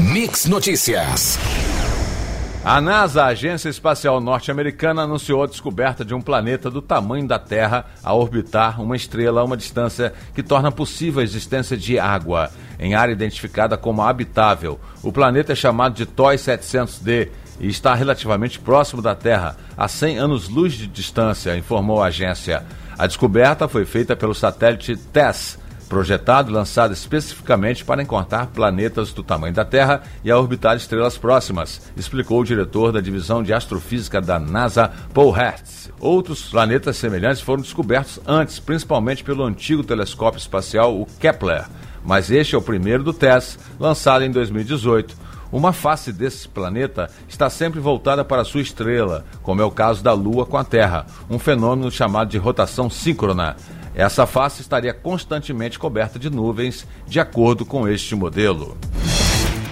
Mix 0.00 0.46
Notícias. 0.46 1.38
A 2.64 2.80
NASA, 2.80 3.24
a 3.24 3.26
Agência 3.26 3.68
Espacial 3.68 4.20
Norte-Americana, 4.20 5.02
anunciou 5.02 5.42
a 5.42 5.48
descoberta 5.48 6.04
de 6.04 6.14
um 6.14 6.20
planeta 6.20 6.70
do 6.70 6.80
tamanho 6.80 7.26
da 7.26 7.36
Terra 7.36 7.86
a 8.04 8.14
orbitar 8.14 8.80
uma 8.80 8.94
estrela 8.94 9.40
a 9.40 9.44
uma 9.44 9.56
distância 9.56 10.12
que 10.32 10.44
torna 10.44 10.70
possível 10.70 11.20
a 11.20 11.24
existência 11.24 11.76
de 11.76 11.98
água 11.98 12.52
em 12.78 12.94
área 12.94 13.12
identificada 13.12 13.76
como 13.76 14.00
habitável. 14.00 14.78
O 15.02 15.10
planeta 15.10 15.52
é 15.52 15.56
chamado 15.56 15.94
de 15.94 16.06
TOI 16.06 16.36
700D 16.36 17.30
e 17.58 17.66
está 17.66 17.94
relativamente 17.94 18.60
próximo 18.60 19.02
da 19.02 19.16
Terra, 19.16 19.56
a 19.76 19.88
100 19.88 20.18
anos-luz 20.18 20.74
de 20.74 20.86
distância, 20.86 21.56
informou 21.56 22.00
a 22.00 22.06
agência. 22.06 22.64
A 22.96 23.08
descoberta 23.08 23.66
foi 23.66 23.84
feita 23.84 24.14
pelo 24.14 24.36
satélite 24.36 24.96
TESS, 24.96 25.58
projetado 25.92 26.50
e 26.50 26.54
lançado 26.54 26.94
especificamente 26.94 27.84
para 27.84 28.02
encontrar 28.02 28.46
planetas 28.46 29.12
do 29.12 29.22
tamanho 29.22 29.52
da 29.52 29.62
Terra 29.62 30.02
e 30.24 30.30
a 30.30 30.38
orbitar 30.38 30.74
estrelas 30.74 31.18
próximas, 31.18 31.82
explicou 31.94 32.40
o 32.40 32.44
diretor 32.44 32.92
da 32.92 32.98
divisão 32.98 33.42
de 33.42 33.52
astrofísica 33.52 34.18
da 34.18 34.38
NASA, 34.38 34.90
Paul 35.12 35.30
Hertz. 35.30 35.92
Outros 36.00 36.48
planetas 36.48 36.96
semelhantes 36.96 37.42
foram 37.42 37.60
descobertos 37.60 38.18
antes, 38.26 38.58
principalmente 38.58 39.22
pelo 39.22 39.44
antigo 39.44 39.84
telescópio 39.84 40.38
espacial, 40.38 40.98
o 40.98 41.04
Kepler, 41.20 41.66
mas 42.02 42.30
este 42.30 42.54
é 42.54 42.58
o 42.58 42.62
primeiro 42.62 43.04
do 43.04 43.12
TESS, 43.12 43.58
lançado 43.78 44.24
em 44.24 44.30
2018. 44.30 45.14
Uma 45.52 45.74
face 45.74 46.10
desse 46.10 46.48
planeta 46.48 47.10
está 47.28 47.50
sempre 47.50 47.78
voltada 47.78 48.24
para 48.24 48.46
sua 48.46 48.62
estrela, 48.62 49.26
como 49.42 49.60
é 49.60 49.64
o 49.66 49.70
caso 49.70 50.02
da 50.02 50.14
Lua 50.14 50.46
com 50.46 50.56
a 50.56 50.64
Terra, 50.64 51.04
um 51.28 51.38
fenômeno 51.38 51.90
chamado 51.90 52.30
de 52.30 52.38
rotação 52.38 52.88
síncrona. 52.88 53.56
Essa 53.94 54.26
face 54.26 54.62
estaria 54.62 54.94
constantemente 54.94 55.78
coberta 55.78 56.18
de 56.18 56.30
nuvens, 56.30 56.86
de 57.06 57.20
acordo 57.20 57.64
com 57.64 57.86
este 57.86 58.14
modelo. 58.14 58.76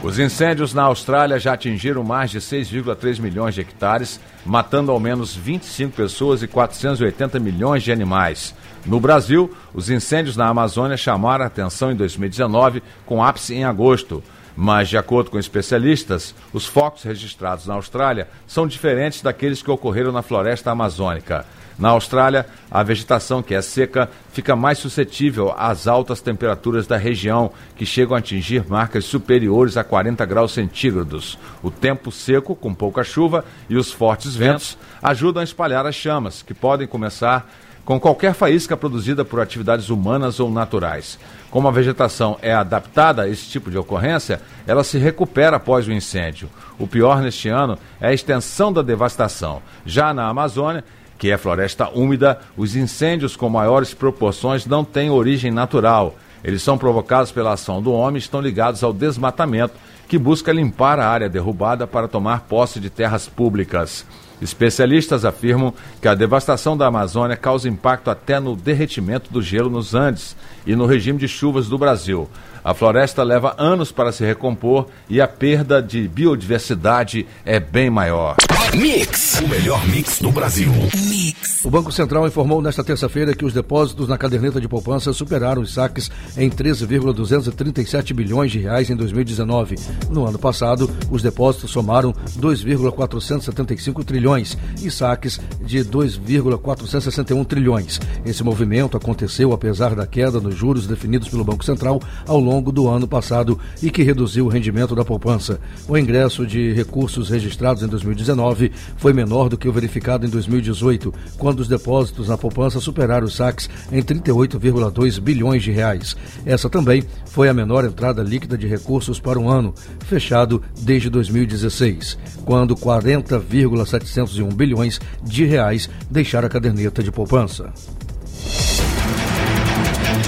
Os 0.03 0.19
incêndios 0.19 0.73
na 0.73 0.85
Austrália 0.85 1.39
já 1.39 1.53
atingiram 1.53 2.03
mais 2.03 2.31
de 2.31 2.39
6,3 2.39 3.21
milhões 3.21 3.55
de 3.55 3.61
hectares, 3.61 4.19
matando 4.47 4.91
ao 4.91 4.99
menos 4.99 5.35
25 5.37 5.95
pessoas 5.95 6.43
e 6.43 6.49
480 6.49 7.39
milhões 7.39 7.83
de 7.83 7.93
animais. 7.93 8.55
No 8.87 8.99
Brasil, 8.99 9.55
os 9.75 9.91
incêndios 9.91 10.39
na 10.39 10.49
Amazônia 10.49 10.97
chamaram 10.97 11.45
a 11.45 11.49
atenção 11.49 11.93
em 11.93 11.97
2019, 11.97 12.83
com 13.05 13.23
ápice 13.23 13.55
em 13.55 13.65
agosto. 13.65 14.23
Mas, 14.57 14.89
de 14.89 14.97
acordo 14.97 15.31
com 15.31 15.39
especialistas, 15.39 16.35
os 16.53 16.67
focos 16.67 17.03
registrados 17.03 17.67
na 17.67 17.75
Austrália 17.75 18.29
são 18.47 18.67
diferentes 18.67 19.21
daqueles 19.21 19.62
que 19.62 19.71
ocorreram 19.71 20.12
na 20.12 20.23
floresta 20.23 20.71
amazônica. 20.71 21.45
Na 21.81 21.89
Austrália, 21.89 22.47
a 22.71 22.83
vegetação, 22.83 23.43
que 23.43 23.55
é 23.55 23.63
seca, 23.63 24.11
fica 24.33 24.55
mais 24.55 24.77
suscetível 24.77 25.55
às 25.57 25.89
altas 25.89 26.21
temperaturas 26.21 26.87
da 26.87 26.99
região, 26.99 27.51
que 27.75 27.87
chegam 27.87 28.15
a 28.15 28.19
atingir 28.19 28.69
marcas 28.69 29.07
superiores 29.07 29.79
a 29.79 29.83
40 29.83 30.27
graus 30.27 30.53
centígrados. 30.53 31.39
O 31.63 31.71
tempo 31.71 32.13
seco, 32.13 32.55
com 32.55 32.75
pouca 32.75 33.03
chuva, 33.03 33.47
e 33.69 33.77
os 33.77 33.91
fortes 33.91 34.37
ventos 34.37 34.77
ajudam 35.03 35.41
a 35.41 35.45
espalhar 35.45 35.87
as 35.87 35.95
chamas, 35.95 36.43
que 36.43 36.53
podem 36.53 36.87
começar 36.87 37.51
com 37.83 37.99
qualquer 37.99 38.35
faísca 38.35 38.77
produzida 38.77 39.25
por 39.25 39.41
atividades 39.41 39.89
humanas 39.89 40.39
ou 40.39 40.51
naturais. 40.51 41.19
Como 41.51 41.67
a 41.67 41.73
vegetação 41.73 42.39
é 42.43 42.53
adaptada 42.53 43.23
a 43.23 43.29
esse 43.29 43.49
tipo 43.49 43.71
de 43.71 43.79
ocorrência, 43.79 44.41
ela 44.67 44.85
se 44.85 44.99
recupera 44.99 45.57
após 45.57 45.89
o 45.89 45.93
incêndio. 45.93 46.51
O 46.79 46.87
pior 46.87 47.23
neste 47.23 47.49
ano 47.49 47.79
é 47.99 48.09
a 48.09 48.13
extensão 48.13 48.71
da 48.71 48.83
devastação. 48.83 49.63
Já 49.85 50.13
na 50.13 50.29
Amazônia, 50.29 50.85
que 51.21 51.31
é 51.31 51.37
floresta 51.37 51.91
úmida, 51.91 52.41
os 52.57 52.75
incêndios 52.75 53.37
com 53.37 53.50
maiores 53.50 53.93
proporções 53.93 54.65
não 54.65 54.83
têm 54.83 55.11
origem 55.11 55.50
natural. 55.50 56.17
Eles 56.43 56.62
são 56.62 56.79
provocados 56.79 57.31
pela 57.31 57.53
ação 57.53 57.83
do 57.83 57.93
homem 57.93 58.17
e 58.17 58.19
estão 58.21 58.41
ligados 58.41 58.83
ao 58.83 58.91
desmatamento, 58.91 59.75
que 60.11 60.19
busca 60.19 60.52
limpar 60.52 60.99
a 60.99 61.09
área 61.09 61.29
derrubada 61.29 61.87
para 61.87 62.09
tomar 62.09 62.40
posse 62.40 62.81
de 62.81 62.90
terras 62.90 63.29
públicas. 63.29 64.05
Especialistas 64.43 65.25
afirmam 65.25 65.73
que 66.02 66.09
a 66.09 66.17
devastação 66.17 66.76
da 66.76 66.88
Amazônia 66.88 67.37
causa 67.37 67.69
impacto 67.69 68.11
até 68.11 68.40
no 68.40 68.57
derretimento 68.57 69.33
do 69.33 69.40
gelo 69.40 69.71
nos 69.71 69.95
Andes 69.95 70.35
e 70.67 70.75
no 70.75 70.85
regime 70.85 71.17
de 71.17 71.29
chuvas 71.29 71.69
do 71.69 71.79
Brasil. 71.79 72.29
A 72.64 72.75
floresta 72.75 73.23
leva 73.23 73.55
anos 73.57 73.93
para 73.93 74.11
se 74.11 74.25
recompor 74.25 74.88
e 75.09 75.21
a 75.21 75.29
perda 75.29 75.81
de 75.81 76.09
biodiversidade 76.09 77.25
é 77.45 77.61
bem 77.61 77.88
maior. 77.88 78.35
Mix, 78.75 79.40
o 79.40 79.47
melhor 79.47 79.87
mix 79.87 80.19
do 80.19 80.33
Brasil. 80.33 80.73
Mix. 81.09 81.39
O 81.62 81.69
Banco 81.69 81.93
Central 81.93 82.26
informou 82.26 82.62
nesta 82.62 82.83
terça-feira 82.83 83.35
que 83.35 83.45
os 83.45 83.52
depósitos 83.52 84.09
na 84.09 84.17
caderneta 84.17 84.59
de 84.59 84.67
poupança 84.67 85.12
superaram 85.12 85.61
os 85.61 85.75
saques 85.75 86.11
em 86.35 86.49
13,237 86.49 88.14
bilhões 88.14 88.50
de 88.50 88.59
reais 88.59 88.88
em 88.88 88.97
2019. 88.97 89.76
No 90.09 90.26
ano 90.26 90.38
passado, 90.38 90.90
os 91.11 91.21
depósitos 91.21 91.71
somaram 91.71 92.14
2,475 92.37 94.02
trilhões 94.05 94.57
e 94.83 94.90
saques 94.90 95.38
de 95.61 95.85
2,461 95.85 97.45
trilhões. 97.45 98.00
Esse 98.25 98.43
movimento 98.43 98.97
aconteceu 98.97 99.52
apesar 99.52 99.95
da 99.95 100.07
queda 100.07 100.40
nos 100.40 100.55
juros 100.55 100.87
definidos 100.87 101.29
pelo 101.29 101.45
Banco 101.45 101.62
Central 101.64 102.00
ao 102.26 102.40
longo 102.40 102.73
do 102.73 102.88
ano 102.88 103.07
passado 103.07 103.61
e 103.83 103.90
que 103.90 104.02
reduziu 104.02 104.47
o 104.47 104.49
rendimento 104.49 104.95
da 104.95 105.05
poupança. 105.05 105.61
O 105.87 105.99
ingresso 105.99 106.47
de 106.47 106.73
recursos 106.73 107.29
registrados 107.29 107.83
em 107.83 107.87
2019 107.87 108.73
foi 108.97 109.12
menor 109.12 109.50
do 109.50 109.59
que 109.59 109.69
o 109.69 109.73
verificado 109.73 110.25
em 110.25 110.31
2018, 110.31 111.12
quando 111.37 111.50
os 111.59 111.69
depósitos 111.69 112.28
na 112.28 112.38
poupança 112.38 112.78
superaram 112.78 113.26
os 113.26 113.35
saques 113.35 113.69
em 113.90 114.00
38,2 114.00 115.21
bilhões 115.21 115.62
de 115.62 115.73
reais. 115.73 116.16
Essa 116.47 116.71
também 116.71 117.02
foi 117.26 117.49
a 117.49 117.54
menor 117.54 117.85
entrada 117.85 118.23
líquida 118.23 118.57
de 118.57 118.69
recursos 118.69 119.19
para 119.19 119.38
um 119.38 119.50
ano, 119.50 119.75
fechado 120.07 120.62
desde 120.80 121.11
2016, 121.11 122.16
quando 122.45 122.76
40,701 122.76 124.49
bilhões 124.49 125.00
de 125.23 125.45
reais 125.45 125.90
deixaram 126.11 126.47
a 126.47 126.50
caderneta 126.50 127.02
de 127.02 127.11
poupança. 127.11 127.73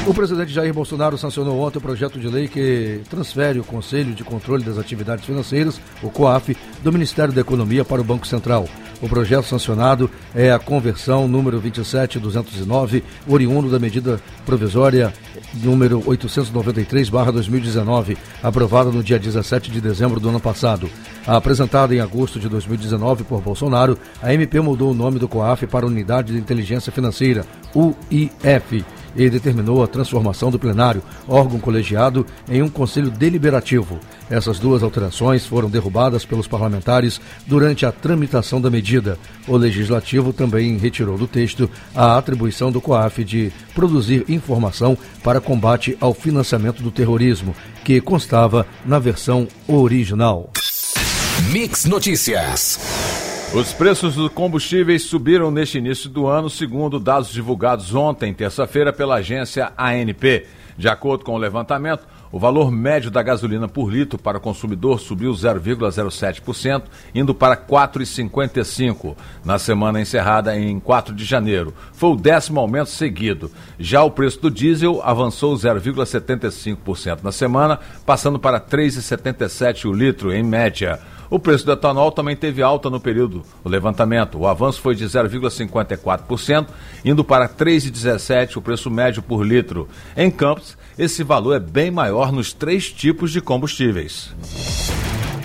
O 0.05 0.13
presidente 0.13 0.53
Jair 0.53 0.75
Bolsonaro 0.75 1.17
sancionou 1.17 1.61
ontem 1.61 1.79
o 1.79 1.81
projeto 1.81 2.19
de 2.19 2.27
lei 2.27 2.49
que 2.49 3.03
transfere 3.09 3.61
o 3.61 3.65
Conselho 3.65 4.13
de 4.15 4.25
Controle 4.25 4.65
das 4.65 4.77
Atividades 4.77 5.25
Financeiras, 5.25 5.81
o 6.03 6.11
COAF, 6.11 6.57
do 6.83 6.93
Ministério 6.93 7.33
da 7.33 7.41
Economia 7.41 7.85
para 7.85 8.01
o 8.01 8.05
Banco 8.05 8.27
Central. 8.27 8.69
O 9.01 9.09
projeto 9.09 9.45
sancionado 9.45 10.11
é 10.35 10.51
a 10.51 10.59
conversão 10.59 11.29
número 11.29 11.61
27209, 11.61 13.05
oriundo 13.29 13.71
da 13.71 13.79
medida 13.79 14.21
provisória 14.45 15.15
número 15.55 16.01
893/2019, 16.01 18.17
aprovada 18.43 18.91
no 18.91 19.05
dia 19.05 19.21
17 19.21 19.71
de 19.71 19.81
dezembro 19.81 20.19
do 20.19 20.31
ano 20.31 20.41
passado. 20.41 20.91
Apresentada 21.25 21.95
em 21.95 22.01
agosto 22.01 22.41
de 22.41 22.49
2019 22.49 23.23
por 23.23 23.41
Bolsonaro, 23.41 23.97
a 24.21 24.35
MP 24.35 24.61
mudou 24.61 24.91
o 24.91 24.95
nome 24.95 25.21
do 25.21 25.29
COAF 25.29 25.69
para 25.69 25.87
Unidade 25.87 26.33
de 26.33 26.41
Inteligência 26.41 26.91
Financeira, 26.91 27.47
UIF 27.73 28.85
e 29.17 29.29
determinou 29.29 29.83
a 29.83 29.87
transformação 29.87 30.51
do 30.51 30.59
plenário, 30.59 31.03
órgão 31.29 31.59
colegiado, 31.59 32.27
em 32.49 32.63
um 32.63 32.69
conselho 32.69 33.11
deliberativo. 33.11 33.99
Essas 34.31 34.59
duas 34.59 34.83
alterações 34.83 35.47
foram 35.47 35.69
derrubadas 35.69 36.25
pelos 36.25 36.47
parlamentares 36.47 37.21
durante 37.47 37.85
a 37.85 37.93
tramitação 37.93 38.61
da 38.61 38.71
medida. 38.71 39.19
O 39.47 39.57
legislativo 39.57 40.33
também 40.33 40.77
retirou 40.77 41.19
do 41.19 41.27
texto 41.27 41.69
a 41.95 42.17
atribuição 42.17 42.73
do 42.73 42.81
COAF 42.81 43.25
de 43.25 43.53
produzir 43.75 44.25
informação 44.29 44.97
para 45.23 45.41
combate 45.41 45.97
ao 46.01 46.15
financiamento 46.15 46.83
do 46.83 46.91
terrorismo, 46.91 47.55
que 47.85 48.01
constava 48.01 48.67
na 48.85 48.99
versão 48.99 49.47
original. 49.67 50.51
Mix 51.51 51.85
Notícias. 51.85 53.22
Os 53.55 53.71
preços 53.71 54.15
dos 54.15 54.33
combustíveis 54.33 55.03
subiram 55.03 55.51
neste 55.51 55.77
início 55.77 56.09
do 56.09 56.27
ano, 56.27 56.49
segundo 56.49 56.99
dados 56.99 57.31
divulgados 57.31 57.95
ontem, 57.95 58.33
terça-feira, 58.33 58.95
pela 58.95 59.17
agência 59.17 59.71
ANP. 59.77 60.47
De 60.79 60.89
acordo 60.89 61.23
com 61.23 61.35
o 61.35 61.39
levantamento, 61.39 62.07
o 62.33 62.39
valor 62.39 62.73
médio 62.73 63.11
da 63.11 63.23
gasolina 63.23 63.69
por 63.69 63.93
litro 63.93 64.19
para 64.19 64.39
o 64.39 64.41
consumidor 64.41 64.99
subiu 64.99 65.33
0,07%, 65.33 66.85
indo 67.15 67.35
para 67.35 67.55
4,55 67.55 69.15
na 69.45 69.59
semana 69.59 70.01
encerrada 70.01 70.59
em 70.59 70.81
4 70.81 71.15
de 71.15 71.27
janeiro. 71.27 71.75
Foi 71.93 72.09
o 72.09 72.17
décimo 72.17 72.59
aumento 72.59 72.89
seguido. 72.89 73.51
Já 73.79 74.03
o 74.03 74.11
preço 74.11 74.41
do 74.41 74.51
diesel 74.51 75.03
avançou 75.05 75.55
0,75% 75.55 77.19
na 77.23 77.31
semana, 77.31 77.79
passando 78.07 78.39
para 78.39 78.59
3,77 78.59 79.85
o 79.85 79.93
litro 79.93 80.33
em 80.33 80.43
média. 80.43 80.99
O 81.33 81.39
preço 81.39 81.65
do 81.65 81.73
etanol 81.73 82.13
também 82.13 82.37
teve 82.37 82.63
alta 82.63 82.91
no 82.91 83.01
período 83.01 83.43
do 83.65 83.71
levantamento. 83.71 84.37
O 84.39 84.47
avanço 84.47 84.83
foi 84.83 84.95
de 84.95 85.07
0,54%, 85.07 86.67
indo 87.03 87.25
para 87.25 87.49
3,17 87.49 88.59
o 88.59 88.61
preço 88.61 88.91
médio 88.91 89.23
por 89.23 89.43
litro. 89.43 89.89
Em 90.15 90.31
Campos, 90.31 90.77
esse 90.99 91.25
valor 91.25 91.55
é 91.55 91.59
bem 91.59 91.91
maior 91.91 92.31
nos 92.31 92.53
três 92.53 92.93
tipos 92.93 93.33
de 93.33 93.41
combustíveis. 93.41 94.31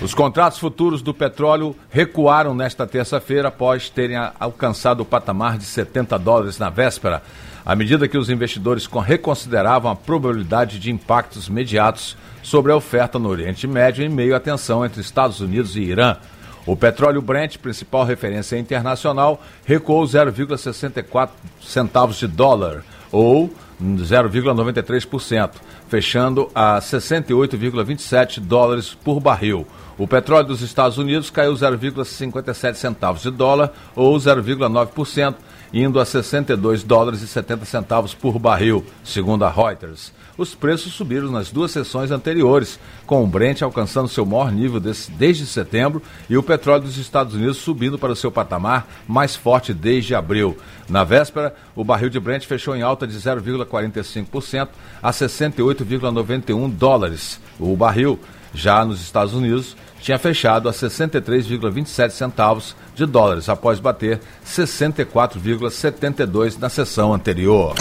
Os 0.02 0.12
contratos 0.12 0.58
futuros 0.58 1.00
do 1.00 1.14
petróleo 1.14 1.74
recuaram 1.88 2.54
nesta 2.54 2.86
terça-feira 2.86 3.48
após 3.48 3.88
terem 3.88 4.18
alcançado 4.38 5.00
o 5.00 5.06
patamar 5.06 5.56
de 5.56 5.64
70 5.64 6.18
dólares 6.18 6.58
na 6.58 6.68
véspera, 6.68 7.22
à 7.64 7.74
medida 7.74 8.06
que 8.06 8.18
os 8.18 8.28
investidores 8.28 8.84
reconsideravam 8.84 9.90
a 9.90 9.96
probabilidade 9.96 10.78
de 10.78 10.90
impactos 10.90 11.46
imediatos 11.46 12.14
sobre 12.48 12.72
a 12.72 12.76
oferta 12.76 13.18
no 13.18 13.28
Oriente 13.28 13.66
Médio 13.66 14.02
em 14.02 14.08
meio 14.08 14.34
à 14.34 14.40
tensão 14.40 14.84
entre 14.84 15.02
Estados 15.02 15.40
Unidos 15.40 15.76
e 15.76 15.80
Irã. 15.80 16.16
O 16.64 16.74
petróleo 16.74 17.20
Brent, 17.20 17.58
principal 17.58 18.04
referência 18.04 18.58
internacional, 18.58 19.42
recuou 19.66 20.02
0,64 20.04 21.28
centavos 21.60 22.16
de 22.16 22.26
dólar, 22.26 22.82
ou 23.12 23.52
0,93%, 23.82 25.50
fechando 25.88 26.50
a 26.54 26.78
68,27 26.78 28.40
dólares 28.40 28.94
por 28.94 29.20
barril. 29.20 29.66
O 29.98 30.06
petróleo 30.08 30.48
dos 30.48 30.62
Estados 30.62 30.96
Unidos 30.96 31.28
caiu 31.28 31.52
0,57 31.52 32.74
centavos 32.74 33.22
de 33.22 33.30
dólar, 33.30 33.72
ou 33.94 34.16
0,9%, 34.16 35.34
indo 35.72 36.00
a 36.00 36.04
62 36.04 36.82
dólares 36.82 37.20
e 37.20 37.26
70 37.26 37.66
centavos 37.66 38.14
por 38.14 38.38
barril, 38.38 38.84
segundo 39.04 39.44
a 39.44 39.50
Reuters 39.50 40.16
os 40.38 40.54
preços 40.54 40.92
subiram 40.92 41.32
nas 41.32 41.50
duas 41.50 41.72
sessões 41.72 42.12
anteriores, 42.12 42.78
com 43.04 43.24
o 43.24 43.26
Brent 43.26 43.60
alcançando 43.60 44.08
seu 44.08 44.24
maior 44.24 44.52
nível 44.52 44.78
desse, 44.78 45.10
desde 45.10 45.44
setembro 45.44 46.00
e 46.30 46.38
o 46.38 46.42
petróleo 46.42 46.84
dos 46.84 46.96
Estados 46.96 47.34
Unidos 47.34 47.58
subindo 47.58 47.98
para 47.98 48.12
o 48.12 48.16
seu 48.16 48.30
patamar 48.30 48.86
mais 49.06 49.34
forte 49.34 49.74
desde 49.74 50.14
abril. 50.14 50.56
Na 50.88 51.02
véspera, 51.02 51.54
o 51.74 51.82
barril 51.82 52.08
de 52.08 52.20
Brent 52.20 52.46
fechou 52.46 52.76
em 52.76 52.82
alta 52.82 53.04
de 53.06 53.18
0,45% 53.18 54.68
a 55.02 55.10
68,91 55.10 56.70
dólares. 56.70 57.40
O 57.58 57.76
barril, 57.76 58.20
já 58.54 58.84
nos 58.84 59.02
Estados 59.02 59.34
Unidos, 59.34 59.76
tinha 60.00 60.18
fechado 60.18 60.68
a 60.68 60.72
63,27 60.72 62.10
centavos 62.10 62.76
de 62.94 63.04
dólares, 63.04 63.48
após 63.48 63.80
bater 63.80 64.20
64,72 64.46 66.56
na 66.58 66.68
sessão 66.68 67.12
anterior. 67.12 67.74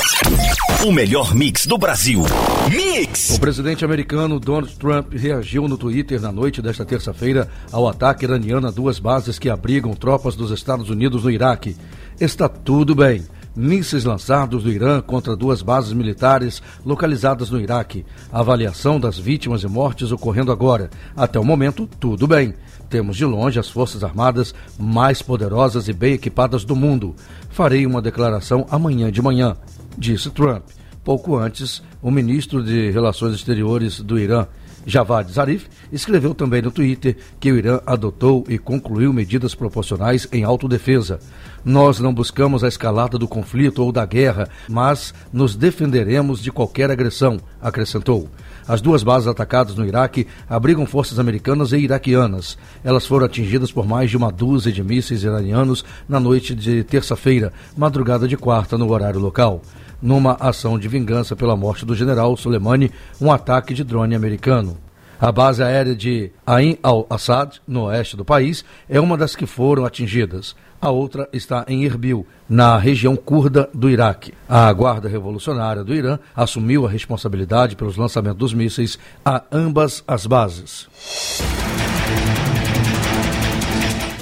O 0.86 0.92
melhor 0.92 1.34
mix 1.34 1.66
do 1.66 1.76
Brasil. 1.76 2.24
Mix! 2.70 3.32
O 3.32 3.40
presidente 3.40 3.84
americano 3.84 4.40
Donald 4.40 4.76
Trump 4.76 5.12
reagiu 5.12 5.68
no 5.68 5.76
Twitter 5.76 6.22
na 6.22 6.32
noite 6.32 6.62
desta 6.62 6.86
terça-feira 6.86 7.50
ao 7.72 7.88
ataque 7.88 8.26
iraniano 8.26 8.68
a 8.68 8.72
duas 8.72 9.00
bases 9.00 9.40
que 9.40 9.50
abrigam 9.50 9.96
tropas 9.96 10.36
dos 10.36 10.52
Estados 10.52 10.92
Unidos 10.92 11.24
no 11.24 11.32
Iraque. 11.32 11.76
Está 12.20 12.48
tudo 12.48 12.94
bem 12.94 13.26
mísseis 13.58 14.04
lançados 14.04 14.63
do 14.63 14.72
Irã 14.72 15.02
contra 15.02 15.36
duas 15.36 15.63
bases 15.63 15.92
militares 15.92 16.62
localizadas 16.86 17.50
no 17.50 17.60
Iraque. 17.60 18.06
Avaliação 18.32 19.00
das 19.00 19.18
vítimas 19.18 19.63
e 19.63 19.68
mortes 19.68 20.12
ocorrendo 20.12 20.52
agora. 20.52 20.92
Até 21.16 21.40
o 21.40 21.44
momento, 21.44 21.90
tudo 22.00 22.28
bem. 22.28 22.54
Temos 22.88 23.18
de 23.18 23.26
longe 23.26 23.60
as 23.60 23.68
Forças 23.68 24.04
Armadas 24.04 24.54
mais 24.78 25.24
poderosas 25.24 25.88
e 25.88 25.94
bem 25.94 26.13
equipadas 26.13 26.63
do 26.63 26.76
mundo. 26.76 27.16
Farei 27.50 27.84
uma 27.86 28.02
declaração 28.02 28.68
amanhã 28.70 29.12
de 29.12 29.24
manhã, 29.24 29.58
disse 29.98 30.30
Trump. 30.30 30.64
Pouco 31.04 31.38
antes, 31.38 31.82
o 32.02 32.12
ministro 32.12 32.64
de 32.64 32.92
Relações 32.92 33.34
Exteriores 33.34 34.02
do 34.02 34.20
Irã, 34.20 34.46
Javad 34.86 35.30
Zarif 35.30 35.68
escreveu 35.92 36.34
também 36.34 36.62
no 36.62 36.72
Twitter 36.72 37.18
que 37.40 37.52
o 37.52 37.58
Irã 37.58 37.82
adotou 37.86 38.46
e 38.48 38.58
concluiu 38.58 39.12
medidas 39.12 39.54
proporcionais 39.54 40.28
em 40.32 40.46
autodefesa. 40.46 41.20
Nós 41.64 42.00
não 42.00 42.14
buscamos 42.14 42.64
a 42.64 42.70
escalada 42.70 43.18
do 43.18 43.28
conflito 43.28 43.84
ou 43.84 43.92
da 43.92 44.06
guerra, 44.06 44.48
mas 44.70 45.14
nos 45.32 45.58
defenderemos 45.58 46.42
de 46.42 46.52
qualquer 46.52 46.90
agressão, 46.90 47.38
acrescentou. 47.62 48.30
As 48.67 48.82
duas 48.82 49.01
bases 49.01 49.27
atacadas 49.27 49.75
no 49.75 49.86
Iraque 49.86 50.27
abrigam 50.49 50.86
forças 50.86 51.19
americanas 51.19 51.71
e 51.71 51.77
iraquianas. 51.77 52.58
Elas 52.84 53.06
foram 53.06 53.25
atingidas 53.25 53.71
por 53.71 53.88
mais 53.88 54.10
de 54.10 54.17
uma 54.17 54.30
dúzia 54.30 54.71
de 54.71 54.84
mísseis 54.84 55.23
iranianos 55.23 55.86
na 56.08 56.19
noite 56.19 56.53
de 56.53 56.84
terça-feira, 56.84 57.53
madrugada 57.77 58.27
de 58.27 58.36
quarta 58.36 58.77
no 58.77 58.91
horário 58.91 59.21
local. 59.21 59.62
Numa 60.01 60.34
ação 60.34 60.77
de 60.77 60.88
vingança 60.88 61.36
pela 61.36 61.56
morte 61.56 61.86
do 61.86 61.95
general 61.95 62.36
Soleimani, 62.36 62.91
um 63.21 63.32
ataque 63.32 63.73
de 63.73 63.86
drone 63.86 64.13
americano. 64.15 64.77
A 65.19 65.32
base 65.32 65.63
aérea 65.63 65.95
de 65.95 66.30
Ain 66.45 66.77
al-Assad, 66.84 67.60
no 67.67 67.86
oeste 67.86 68.15
do 68.15 68.23
país, 68.23 68.63
é 68.88 68.99
uma 68.99 69.17
das 69.17 69.36
que 69.36 69.47
foram 69.47 69.84
atingidas. 69.84 70.56
A 70.80 70.92
outra 70.92 71.28
está 71.34 71.66
em 71.68 71.86
Erbil, 71.86 72.26
na 72.48 72.78
região 72.78 73.16
curda 73.16 73.70
do 73.74 73.90
Iraque. 73.90 74.34
A 74.48 74.72
Guarda 74.72 75.10
Revolucionária 75.10 75.84
do 75.84 75.94
Irã 75.94 76.20
assumiu 76.36 76.86
a 76.86 76.90
responsabilidade 76.90 77.76
pelos 77.76 77.98
lançamentos 77.98 78.38
dos 78.38 78.54
mísseis 78.54 79.00
a 79.26 79.44
ambas 79.52 80.04
as 80.08 80.28
bases. 80.28 80.88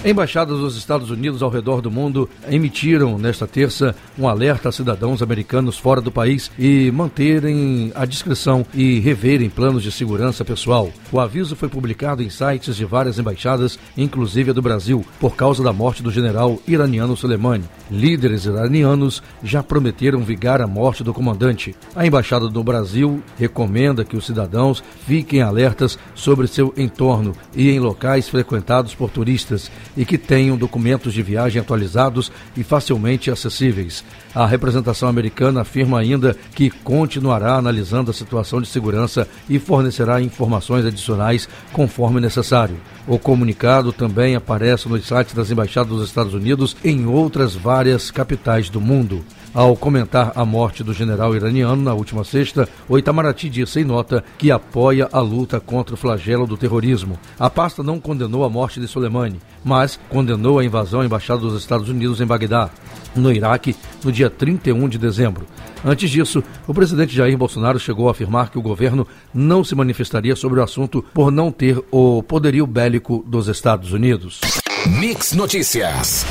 Embaixadas 0.05 0.59
dos 0.59 0.77
Estados 0.77 1.09
Unidos 1.09 1.41
ao 1.41 1.49
redor 1.49 1.81
do 1.81 1.89
mundo 1.89 2.29
emitiram 2.47 3.17
nesta 3.17 3.47
terça 3.47 3.95
um 4.19 4.27
alerta 4.27 4.69
a 4.69 4.71
cidadãos 4.71 5.23
americanos 5.23 5.79
fora 5.79 5.99
do 5.99 6.11
país 6.11 6.51
e 6.59 6.91
manterem 6.91 7.91
a 7.95 8.05
discrição 8.05 8.63
e 8.71 8.99
reverem 8.99 9.49
planos 9.49 9.81
de 9.81 9.91
segurança 9.91 10.45
pessoal. 10.45 10.91
O 11.11 11.19
aviso 11.19 11.55
foi 11.55 11.69
publicado 11.69 12.21
em 12.21 12.29
sites 12.29 12.75
de 12.75 12.85
várias 12.85 13.17
embaixadas, 13.17 13.79
inclusive 13.97 14.51
a 14.51 14.53
do 14.53 14.61
Brasil, 14.61 15.03
por 15.19 15.35
causa 15.35 15.63
da 15.63 15.73
morte 15.73 16.03
do 16.03 16.11
general 16.11 16.59
iraniano 16.67 17.17
Soleimani. 17.17 17.65
Líderes 17.89 18.45
iranianos 18.45 19.23
já 19.43 19.63
prometeram 19.63 20.19
vigar 20.19 20.61
a 20.61 20.67
morte 20.67 21.03
do 21.03 21.15
comandante. 21.15 21.75
A 21.95 22.05
embaixada 22.05 22.47
do 22.47 22.63
Brasil 22.63 23.23
recomenda 23.39 24.05
que 24.05 24.15
os 24.15 24.27
cidadãos 24.27 24.83
fiquem 25.07 25.41
alertas 25.41 25.97
sobre 26.13 26.45
seu 26.45 26.71
entorno 26.77 27.33
e 27.55 27.71
em 27.71 27.79
locais 27.79 28.29
frequentados 28.29 28.93
por 28.93 29.09
turistas 29.09 29.71
e 29.95 30.05
que 30.05 30.17
tenham 30.17 30.57
documentos 30.57 31.13
de 31.13 31.21
viagem 31.21 31.61
atualizados 31.61 32.31
e 32.55 32.63
facilmente 32.63 33.31
acessíveis. 33.31 34.03
A 34.33 34.45
representação 34.45 35.07
americana 35.07 35.61
afirma 35.61 35.99
ainda 35.99 36.35
que 36.53 36.69
continuará 36.69 37.55
analisando 37.55 38.11
a 38.11 38.13
situação 38.13 38.61
de 38.61 38.67
segurança 38.67 39.27
e 39.49 39.59
fornecerá 39.59 40.21
informações 40.21 40.85
adicionais 40.85 41.47
conforme 41.71 42.19
necessário. 42.19 42.77
O 43.07 43.19
comunicado 43.19 43.93
também 43.93 44.35
aparece 44.35 44.89
nos 44.89 45.05
sites 45.05 45.33
das 45.33 45.51
embaixadas 45.51 45.89
dos 45.89 46.07
Estados 46.07 46.33
Unidos 46.33 46.75
em 46.83 47.05
outras 47.05 47.55
várias 47.55 48.09
capitais 48.11 48.69
do 48.69 48.81
mundo. 48.81 49.23
Ao 49.55 49.73
comentar 49.73 50.33
a 50.35 50.43
morte 50.43 50.83
do 50.83 50.93
general 50.93 51.33
iraniano 51.33 51.81
na 51.81 51.93
última 51.93 52.25
sexta, 52.25 52.67
o 52.89 52.97
Itamaraty 52.97 53.49
disse 53.49 53.79
em 53.79 53.85
nota 53.85 54.21
que 54.37 54.51
apoia 54.51 55.07
a 55.13 55.21
luta 55.21 55.61
contra 55.61 55.95
o 55.95 55.97
flagelo 55.97 56.45
do 56.45 56.57
terrorismo. 56.57 57.17
A 57.39 57.49
pasta 57.49 57.81
não 57.81 57.97
condenou 57.97 58.43
a 58.43 58.49
morte 58.49 58.81
de 58.81 58.87
Soleimani, 58.89 59.39
mas 59.63 59.97
condenou 60.09 60.59
a 60.59 60.65
invasão 60.65 60.99
à 60.99 61.05
embaixada 61.05 61.39
dos 61.39 61.57
Estados 61.57 61.87
Unidos 61.87 62.19
em 62.19 62.25
Bagdá, 62.25 62.69
no 63.15 63.31
Iraque, 63.31 63.73
no 64.03 64.11
dia 64.11 64.29
31 64.29 64.89
de 64.89 64.97
dezembro. 64.97 65.45
Antes 65.85 66.09
disso, 66.09 66.43
o 66.67 66.73
presidente 66.73 67.15
Jair 67.15 67.37
Bolsonaro 67.37 67.79
chegou 67.79 68.09
a 68.09 68.11
afirmar 68.11 68.49
que 68.49 68.59
o 68.59 68.61
governo 68.61 69.07
não 69.33 69.63
se 69.63 69.73
manifestaria 69.73 70.35
sobre 70.35 70.59
o 70.59 70.63
assunto 70.63 71.01
por 71.13 71.31
não 71.31 71.49
ter 71.49 71.81
o 71.91 72.21
poderio 72.21 72.67
bélico 72.67 73.23
dos 73.25 73.47
Estados 73.47 73.93
Unidos. 73.93 74.41
Mix 74.85 75.31
Notícias. 75.31 76.25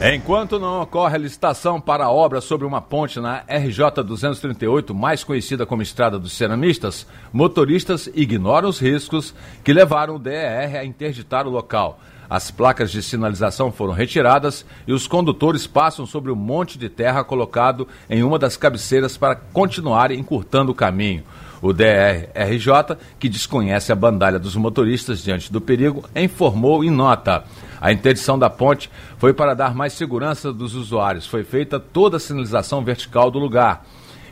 Enquanto 0.00 0.58
não 0.58 0.82
ocorre 0.82 1.14
a 1.14 1.18
licitação 1.18 1.80
para 1.80 2.06
a 2.06 2.10
obra 2.10 2.40
sobre 2.40 2.66
uma 2.66 2.82
ponte 2.82 3.20
na 3.20 3.44
RJ 3.48 4.02
238, 4.04 4.92
mais 4.92 5.22
conhecida 5.22 5.64
como 5.64 5.82
Estrada 5.82 6.18
dos 6.18 6.32
Ceramistas, 6.32 7.06
motoristas 7.32 8.08
ignoram 8.12 8.68
os 8.68 8.80
riscos 8.80 9.32
que 9.62 9.72
levaram 9.72 10.16
o 10.16 10.18
DER 10.18 10.76
a 10.76 10.84
interditar 10.84 11.46
o 11.46 11.50
local. 11.50 12.00
As 12.28 12.50
placas 12.50 12.90
de 12.90 13.02
sinalização 13.02 13.70
foram 13.70 13.92
retiradas 13.92 14.66
e 14.86 14.92
os 14.92 15.06
condutores 15.06 15.66
passam 15.66 16.04
sobre 16.06 16.32
o 16.32 16.34
um 16.34 16.38
monte 16.38 16.76
de 16.76 16.88
terra 16.88 17.22
colocado 17.22 17.86
em 18.10 18.24
uma 18.24 18.38
das 18.38 18.56
cabeceiras 18.56 19.16
para 19.16 19.36
continuarem 19.36 20.18
encurtando 20.18 20.72
o 20.72 20.74
caminho. 20.74 21.22
O 21.62 21.72
DRRJ, 21.72 22.96
que 23.18 23.28
desconhece 23.28 23.90
a 23.90 23.94
bandalha 23.94 24.38
dos 24.38 24.56
motoristas 24.56 25.22
diante 25.22 25.52
do 25.52 25.60
perigo, 25.60 26.04
informou 26.14 26.84
em 26.84 26.90
nota. 26.90 27.44
A 27.80 27.92
interdição 27.92 28.38
da 28.38 28.48
ponte 28.48 28.90
foi 29.18 29.32
para 29.32 29.54
dar 29.54 29.74
mais 29.74 29.92
segurança 29.92 30.52
dos 30.52 30.74
usuários. 30.74 31.26
Foi 31.26 31.44
feita 31.44 31.78
toda 31.78 32.16
a 32.16 32.20
sinalização 32.20 32.82
vertical 32.82 33.30
do 33.30 33.38
lugar, 33.38 33.84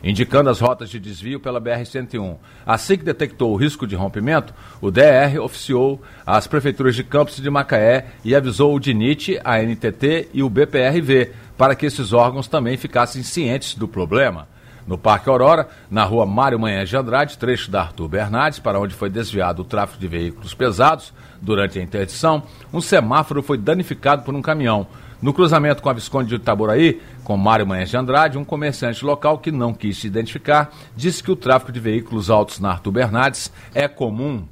indicando 0.03 0.49
as 0.49 0.59
rotas 0.59 0.89
de 0.89 0.99
desvio 0.99 1.39
pela 1.39 1.61
BR-101. 1.61 2.35
Assim 2.65 2.97
que 2.97 3.03
detectou 3.03 3.51
o 3.51 3.55
risco 3.55 3.85
de 3.87 3.95
rompimento, 3.95 4.53
o 4.81 4.91
DR 4.91 5.39
oficiou 5.41 6.01
às 6.25 6.47
prefeituras 6.47 6.95
de 6.95 7.03
Campos 7.03 7.37
e 7.37 7.41
de 7.41 7.49
Macaé 7.49 8.07
e 8.23 8.35
avisou 8.35 8.75
o 8.75 8.79
DINIT, 8.79 9.39
a 9.43 9.61
NTT 9.61 10.29
e 10.33 10.43
o 10.43 10.49
BPRV 10.49 11.31
para 11.57 11.75
que 11.75 11.85
esses 11.85 12.11
órgãos 12.11 12.47
também 12.47 12.75
ficassem 12.75 13.23
cientes 13.23 13.75
do 13.75 13.87
problema. 13.87 14.47
No 14.85 14.97
Parque 14.97 15.29
Aurora, 15.29 15.67
na 15.89 16.03
rua 16.03 16.25
Mário 16.25 16.59
Manhã 16.59 16.83
de 16.83 16.95
Andrade, 16.95 17.37
trecho 17.37 17.71
da 17.71 17.81
Arthur 17.81 18.07
Bernardes, 18.07 18.59
para 18.59 18.79
onde 18.79 18.93
foi 18.93 19.09
desviado 19.09 19.61
o 19.61 19.65
tráfego 19.65 19.99
de 19.99 20.07
veículos 20.07 20.53
pesados 20.53 21.13
durante 21.41 21.79
a 21.79 21.83
interdição, 21.83 22.43
um 22.73 22.81
semáforo 22.81 23.41
foi 23.41 23.57
danificado 23.57 24.23
por 24.23 24.33
um 24.33 24.41
caminhão. 24.41 24.87
No 25.21 25.33
cruzamento 25.33 25.81
com 25.81 25.89
a 25.89 25.93
Visconde 25.93 26.27
de 26.27 26.35
Itaboraí, 26.35 27.01
com 27.23 27.37
Mário 27.37 27.65
Manhã 27.65 27.85
de 27.85 27.95
Andrade, 27.95 28.37
um 28.37 28.43
comerciante 28.43 29.05
local 29.05 29.37
que 29.37 29.53
não 29.53 29.73
quis 29.73 29.97
se 29.97 30.07
identificar 30.07 30.69
disse 30.95 31.23
que 31.23 31.31
o 31.31 31.35
tráfego 31.35 31.71
de 31.71 31.79
veículos 31.79 32.29
altos 32.29 32.59
na 32.59 32.71
Arthur 32.71 32.91
Bernardes 32.91 33.49
é 33.73 33.87
comum. 33.87 34.45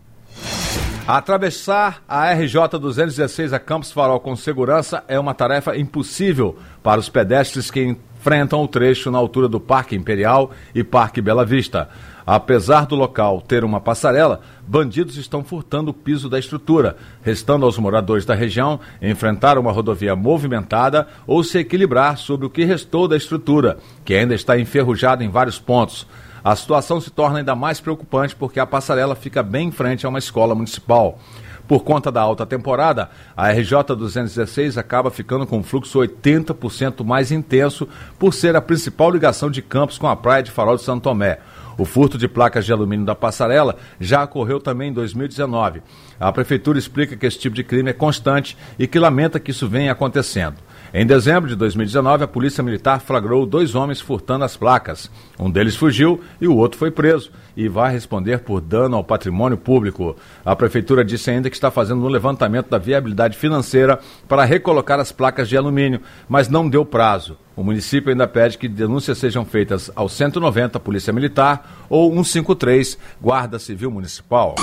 Atravessar 1.06 2.02
a 2.08 2.32
RJ 2.32 2.80
216 2.80 3.52
a 3.52 3.60
Campos 3.60 3.92
Farol 3.92 4.20
com 4.22 4.34
segurança 4.34 5.04
é 5.10 5.20
uma 5.20 5.34
tarefa 5.34 5.76
impossível 5.76 6.58
para 6.82 7.02
os 7.02 7.10
pedestres 7.10 7.70
que 7.70 7.98
enfrentam 8.22 8.62
o 8.62 8.68
trecho 8.68 9.10
na 9.10 9.18
altura 9.18 9.48
do 9.48 9.60
Parque 9.60 9.96
Imperial 9.96 10.52
e 10.76 10.84
Parque 10.84 11.20
Bela 11.20 11.44
Vista. 11.44 11.90
Apesar 12.24 12.86
do 12.86 12.96
local 12.96 13.42
ter 13.42 13.64
uma 13.64 13.82
passarela, 13.82 14.42
bandidos 14.68 15.18
estão 15.18 15.44
furtando 15.44 15.90
o 15.90 15.94
piso 15.94 16.30
da 16.30 16.38
estrutura, 16.38 16.96
restando 17.24 17.66
aos 17.66 17.80
moradores 17.80 18.24
da 18.24 18.36
região 18.36 18.80
enfrentar 19.02 19.58
uma 19.58 19.72
rodovia 19.72 20.16
movimentada 20.16 21.08
ou 21.26 21.44
se 21.44 21.58
equilibrar 21.58 22.16
sobre 22.16 22.46
o 22.46 22.50
que 22.50 22.64
restou 22.64 23.08
da 23.08 23.18
estrutura, 23.18 23.80
que 24.06 24.14
ainda 24.14 24.36
está 24.36 24.58
enferrujada 24.58 25.24
em 25.24 25.30
vários 25.30 25.58
pontos. 25.58 26.06
A 26.44 26.56
situação 26.56 27.02
se 27.02 27.10
torna 27.10 27.40
ainda 27.40 27.56
mais 27.56 27.82
preocupante 27.82 28.36
porque 28.36 28.60
a 28.60 28.68
passarela 28.68 29.16
fica 29.16 29.42
bem 29.42 29.70
em 29.70 29.72
frente 29.72 30.06
a 30.06 30.10
uma 30.10 30.20
escola 30.20 30.54
municipal. 30.54 31.18
Por 31.72 31.86
conta 31.86 32.12
da 32.12 32.20
alta 32.20 32.46
temporada, 32.46 33.10
a 33.34 33.50
RJ 33.50 33.96
216 33.96 34.78
acaba 34.78 35.10
ficando 35.10 35.48
com 35.48 35.60
um 35.60 35.64
fluxo 35.64 36.00
80% 36.00 37.02
mais 37.02 37.32
intenso 37.32 37.88
por 38.20 38.34
ser 38.34 38.58
a 38.58 38.62
principal 38.62 39.10
ligação 39.10 39.50
de 39.50 39.62
Campos 39.62 39.98
com 39.98 40.06
a 40.06 40.14
praia 40.14 40.44
de 40.44 40.52
Farol 40.52 40.76
de 40.76 40.82
Santo 40.82 41.04
Tomé. 41.04 41.38
O 41.78 41.86
furto 41.86 42.18
de 42.18 42.28
placas 42.28 42.66
de 42.66 42.74
alumínio 42.74 43.06
da 43.06 43.16
passarela 43.16 43.78
já 44.02 44.26
ocorreu 44.26 44.60
também 44.60 44.90
em 44.90 44.94
2019. 44.94 45.82
A 46.20 46.30
prefeitura 46.34 46.78
explica 46.78 47.16
que 47.16 47.26
esse 47.26 47.40
tipo 47.40 47.56
de 47.56 47.64
crime 47.64 47.92
é 47.92 47.94
constante 47.94 48.58
e 48.78 48.86
que 48.86 49.00
lamenta 49.00 49.40
que 49.40 49.52
isso 49.52 49.66
venha 49.66 49.94
acontecendo. 49.94 50.58
Em 50.94 51.06
dezembro 51.06 51.50
de 51.50 51.56
2019, 51.56 52.26
a 52.26 52.28
Polícia 52.28 52.62
Militar 52.62 53.00
flagrou 53.00 53.46
dois 53.46 53.76
homens 53.76 54.02
furtando 54.02 54.44
as 54.44 54.58
placas. 54.58 55.10
Um 55.40 55.50
deles 55.50 55.78
fugiu 55.78 56.20
e 56.40 56.50
o 56.50 56.56
outro 56.58 56.78
foi 56.78 56.92
preso 56.92 57.32
e 57.56 57.70
vai 57.70 57.94
responder 57.94 58.40
por 58.40 58.60
dano 58.60 58.98
ao 58.98 59.04
patrimônio 59.04 59.58
público. 59.58 60.18
A 60.44 60.54
Prefeitura 60.54 61.06
disse 61.06 61.32
ainda 61.32 61.50
que 61.50 61.56
está 61.56 61.72
fazendo 61.72 62.04
um 62.04 62.10
levantamento 62.10 62.70
da 62.70 62.78
viabilidade 62.78 63.38
financeira 63.38 64.02
para 64.28 64.44
recolocar 64.44 65.00
as 65.00 65.14
placas 65.14 65.48
de 65.48 65.56
alumínio, 65.56 66.02
mas 66.28 66.50
não 66.50 66.68
deu 66.68 66.84
prazo. 66.86 67.38
O 67.56 67.64
município 67.64 68.12
ainda 68.12 68.28
pede 68.28 68.58
que 68.58 68.68
denúncias 68.68 69.18
sejam 69.18 69.46
feitas 69.46 69.90
ao 69.96 70.10
190 70.10 70.78
Polícia 70.82 71.14
Militar 71.14 71.86
ou 71.90 72.12
153 72.12 72.98
Guarda 73.22 73.58
Civil 73.60 73.92
Municipal. 73.92 74.56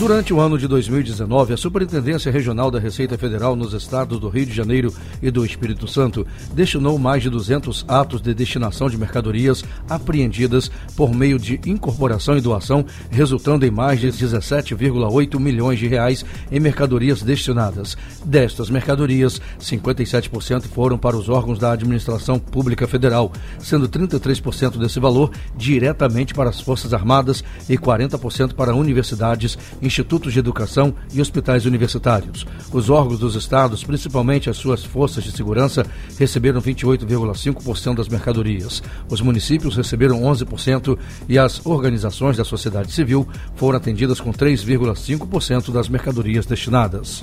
Durante 0.00 0.32
o 0.32 0.40
ano 0.40 0.56
de 0.56 0.66
2019, 0.66 1.52
a 1.52 1.56
Superintendência 1.56 2.32
Regional 2.32 2.70
da 2.70 2.78
Receita 2.78 3.18
Federal 3.18 3.54
nos 3.54 3.74
estados 3.74 4.18
do 4.18 4.28
Rio 4.28 4.46
de 4.46 4.54
Janeiro 4.54 4.94
e 5.20 5.30
do 5.30 5.44
Espírito 5.44 5.86
Santo 5.86 6.26
destinou 6.54 6.98
mais 6.98 7.22
de 7.22 7.28
200 7.28 7.84
atos 7.86 8.22
de 8.22 8.32
destinação 8.32 8.88
de 8.88 8.96
mercadorias 8.96 9.62
apreendidas 9.88 10.70
por 10.96 11.14
meio 11.14 11.38
de 11.38 11.60
incorporação 11.66 12.36
e 12.36 12.40
doação, 12.40 12.84
resultando 13.10 13.66
em 13.66 13.70
mais 13.70 14.00
de 14.00 14.08
17,8 14.08 15.38
milhões 15.38 15.78
de 15.78 15.86
reais 15.86 16.24
em 16.50 16.58
mercadorias 16.58 17.22
destinadas. 17.22 17.96
Destas 18.24 18.70
mercadorias, 18.70 19.40
57% 19.60 20.62
foram 20.68 20.96
para 20.96 21.16
os 21.16 21.28
órgãos 21.28 21.58
da 21.58 21.72
administração 21.72 22.38
pública 22.38 22.86
federal, 22.86 23.32
sendo 23.58 23.88
33% 23.88 24.78
desse 24.78 24.98
valor 24.98 25.30
diretamente 25.56 26.32
para 26.32 26.48
as 26.48 26.60
Forças 26.60 26.94
Armadas 26.94 27.44
e 27.68 27.76
40% 27.76 28.54
para 28.54 28.74
universidades, 28.74 29.39
institutos 29.80 30.32
de 30.32 30.38
educação 30.38 30.94
e 31.12 31.20
hospitais 31.20 31.66
universitários. 31.66 32.46
Os 32.72 32.90
órgãos 32.90 33.18
dos 33.18 33.34
estados, 33.34 33.84
principalmente 33.84 34.50
as 34.50 34.56
suas 34.56 34.84
forças 34.84 35.24
de 35.24 35.32
segurança, 35.32 35.86
receberam 36.18 36.60
28,5% 36.60 37.96
das 37.96 38.08
mercadorias. 38.08 38.82
Os 39.08 39.20
municípios 39.20 39.76
receberam 39.76 40.20
11% 40.22 40.98
e 41.28 41.38
as 41.38 41.64
organizações 41.64 42.36
da 42.36 42.44
sociedade 42.44 42.92
civil 42.92 43.26
foram 43.56 43.78
atendidas 43.78 44.20
com 44.20 44.32
3,5% 44.32 45.72
das 45.72 45.88
mercadorias 45.88 46.46
destinadas. 46.46 47.22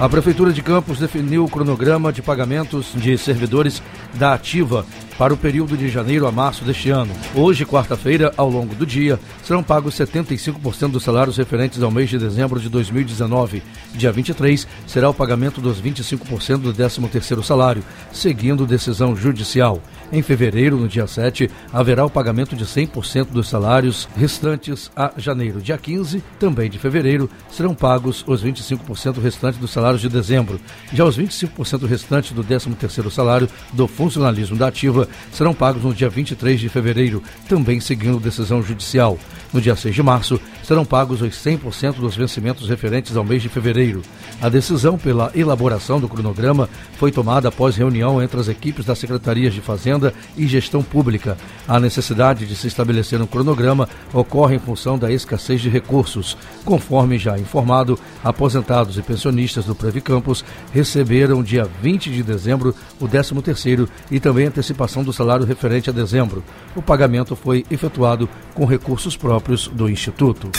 A 0.00 0.08
Prefeitura 0.08 0.52
de 0.52 0.60
Campos 0.60 0.98
definiu 0.98 1.44
o 1.44 1.48
cronograma 1.48 2.12
de 2.12 2.20
pagamentos 2.20 2.92
de 2.94 3.16
servidores 3.16 3.80
da 4.14 4.34
Ativa 4.34 4.84
para 5.18 5.32
o 5.32 5.36
período 5.36 5.76
de 5.76 5.88
janeiro 5.88 6.26
a 6.26 6.32
março 6.32 6.64
deste 6.64 6.90
ano. 6.90 7.12
Hoje, 7.34 7.64
quarta-feira, 7.64 8.32
ao 8.36 8.48
longo 8.48 8.74
do 8.74 8.84
dia, 8.84 9.18
serão 9.42 9.62
pagos 9.62 9.94
75% 9.94 10.90
dos 10.90 11.02
salários 11.02 11.36
referentes 11.36 11.82
ao 11.82 11.90
mês 11.90 12.10
de 12.10 12.18
dezembro 12.18 12.58
de 12.58 12.68
2019. 12.68 13.62
Dia 13.94 14.10
23 14.10 14.66
será 14.86 15.08
o 15.08 15.14
pagamento 15.14 15.60
dos 15.60 15.80
25% 15.80 16.58
do 16.58 16.74
13º 16.74 17.42
salário, 17.42 17.84
seguindo 18.12 18.66
decisão 18.66 19.14
judicial. 19.14 19.80
Em 20.12 20.22
fevereiro, 20.22 20.76
no 20.76 20.88
dia 20.88 21.06
7, 21.06 21.50
haverá 21.72 22.04
o 22.04 22.10
pagamento 22.10 22.54
de 22.54 22.64
100% 22.64 23.26
dos 23.26 23.48
salários 23.48 24.08
restantes 24.16 24.90
a 24.94 25.12
janeiro. 25.16 25.60
Dia 25.60 25.78
15, 25.78 26.22
também 26.38 26.68
de 26.70 26.78
fevereiro, 26.78 27.28
serão 27.50 27.74
pagos 27.74 28.24
os 28.26 28.44
25% 28.44 29.20
restantes 29.20 29.60
dos 29.60 29.70
salários 29.70 30.00
de 30.00 30.08
dezembro. 30.08 30.60
Já 30.92 31.04
os 31.04 31.18
25% 31.18 31.86
restantes 31.86 32.32
do 32.32 32.44
13º 32.44 33.10
salário 33.10 33.48
do 33.72 33.88
funcionalismo 33.88 34.56
da 34.56 34.68
ativa 34.68 35.03
serão 35.32 35.54
pagos 35.54 35.82
no 35.82 35.94
dia 35.94 36.08
23 36.08 36.60
de 36.60 36.68
fevereiro, 36.68 37.22
também 37.48 37.80
seguindo 37.80 38.20
decisão 38.20 38.62
judicial. 38.62 39.18
No 39.52 39.60
dia 39.60 39.76
6 39.76 39.94
de 39.94 40.02
março, 40.02 40.40
serão 40.64 40.84
pagos 40.84 41.22
os 41.22 41.30
100% 41.34 41.94
dos 41.94 42.16
vencimentos 42.16 42.68
referentes 42.68 43.16
ao 43.16 43.24
mês 43.24 43.42
de 43.42 43.48
fevereiro. 43.48 44.02
A 44.40 44.48
decisão 44.48 44.98
pela 44.98 45.30
elaboração 45.34 46.00
do 46.00 46.08
cronograma 46.08 46.68
foi 46.98 47.12
tomada 47.12 47.48
após 47.48 47.76
reunião 47.76 48.22
entre 48.22 48.40
as 48.40 48.48
equipes 48.48 48.84
das 48.84 48.98
secretarias 48.98 49.54
de 49.54 49.60
Fazenda 49.60 50.12
e 50.36 50.46
Gestão 50.46 50.82
Pública. 50.82 51.36
A 51.68 51.78
necessidade 51.78 52.46
de 52.46 52.56
se 52.56 52.66
estabelecer 52.66 53.20
um 53.22 53.26
cronograma 53.26 53.88
ocorre 54.12 54.56
em 54.56 54.58
função 54.58 54.98
da 54.98 55.12
escassez 55.12 55.60
de 55.60 55.68
recursos. 55.68 56.36
Conforme 56.64 57.18
já 57.18 57.38
informado, 57.38 57.98
aposentados 58.22 58.98
e 58.98 59.02
pensionistas 59.02 59.64
do 59.64 59.74
Previcampus 59.74 60.44
receberam 60.72 61.42
dia 61.42 61.68
20 61.82 62.10
de 62.10 62.22
dezembro 62.22 62.74
o 63.00 63.08
13º 63.08 63.88
e 64.10 64.18
também 64.20 64.46
antecipação 64.46 64.93
do 65.02 65.12
salário 65.12 65.46
referente 65.46 65.90
a 65.90 65.92
dezembro. 65.92 66.44
O 66.76 66.82
pagamento 66.82 67.34
foi 67.34 67.64
efetuado 67.70 68.28
com 68.54 68.64
recursos 68.64 69.16
próprios 69.16 69.68
do 69.68 69.88
Instituto. 69.88 70.50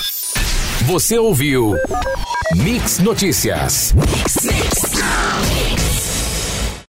Você 0.85 1.17
ouviu 1.17 1.73
Mix 2.55 2.99
Notícias. 2.99 3.93
Mix. 4.43 4.74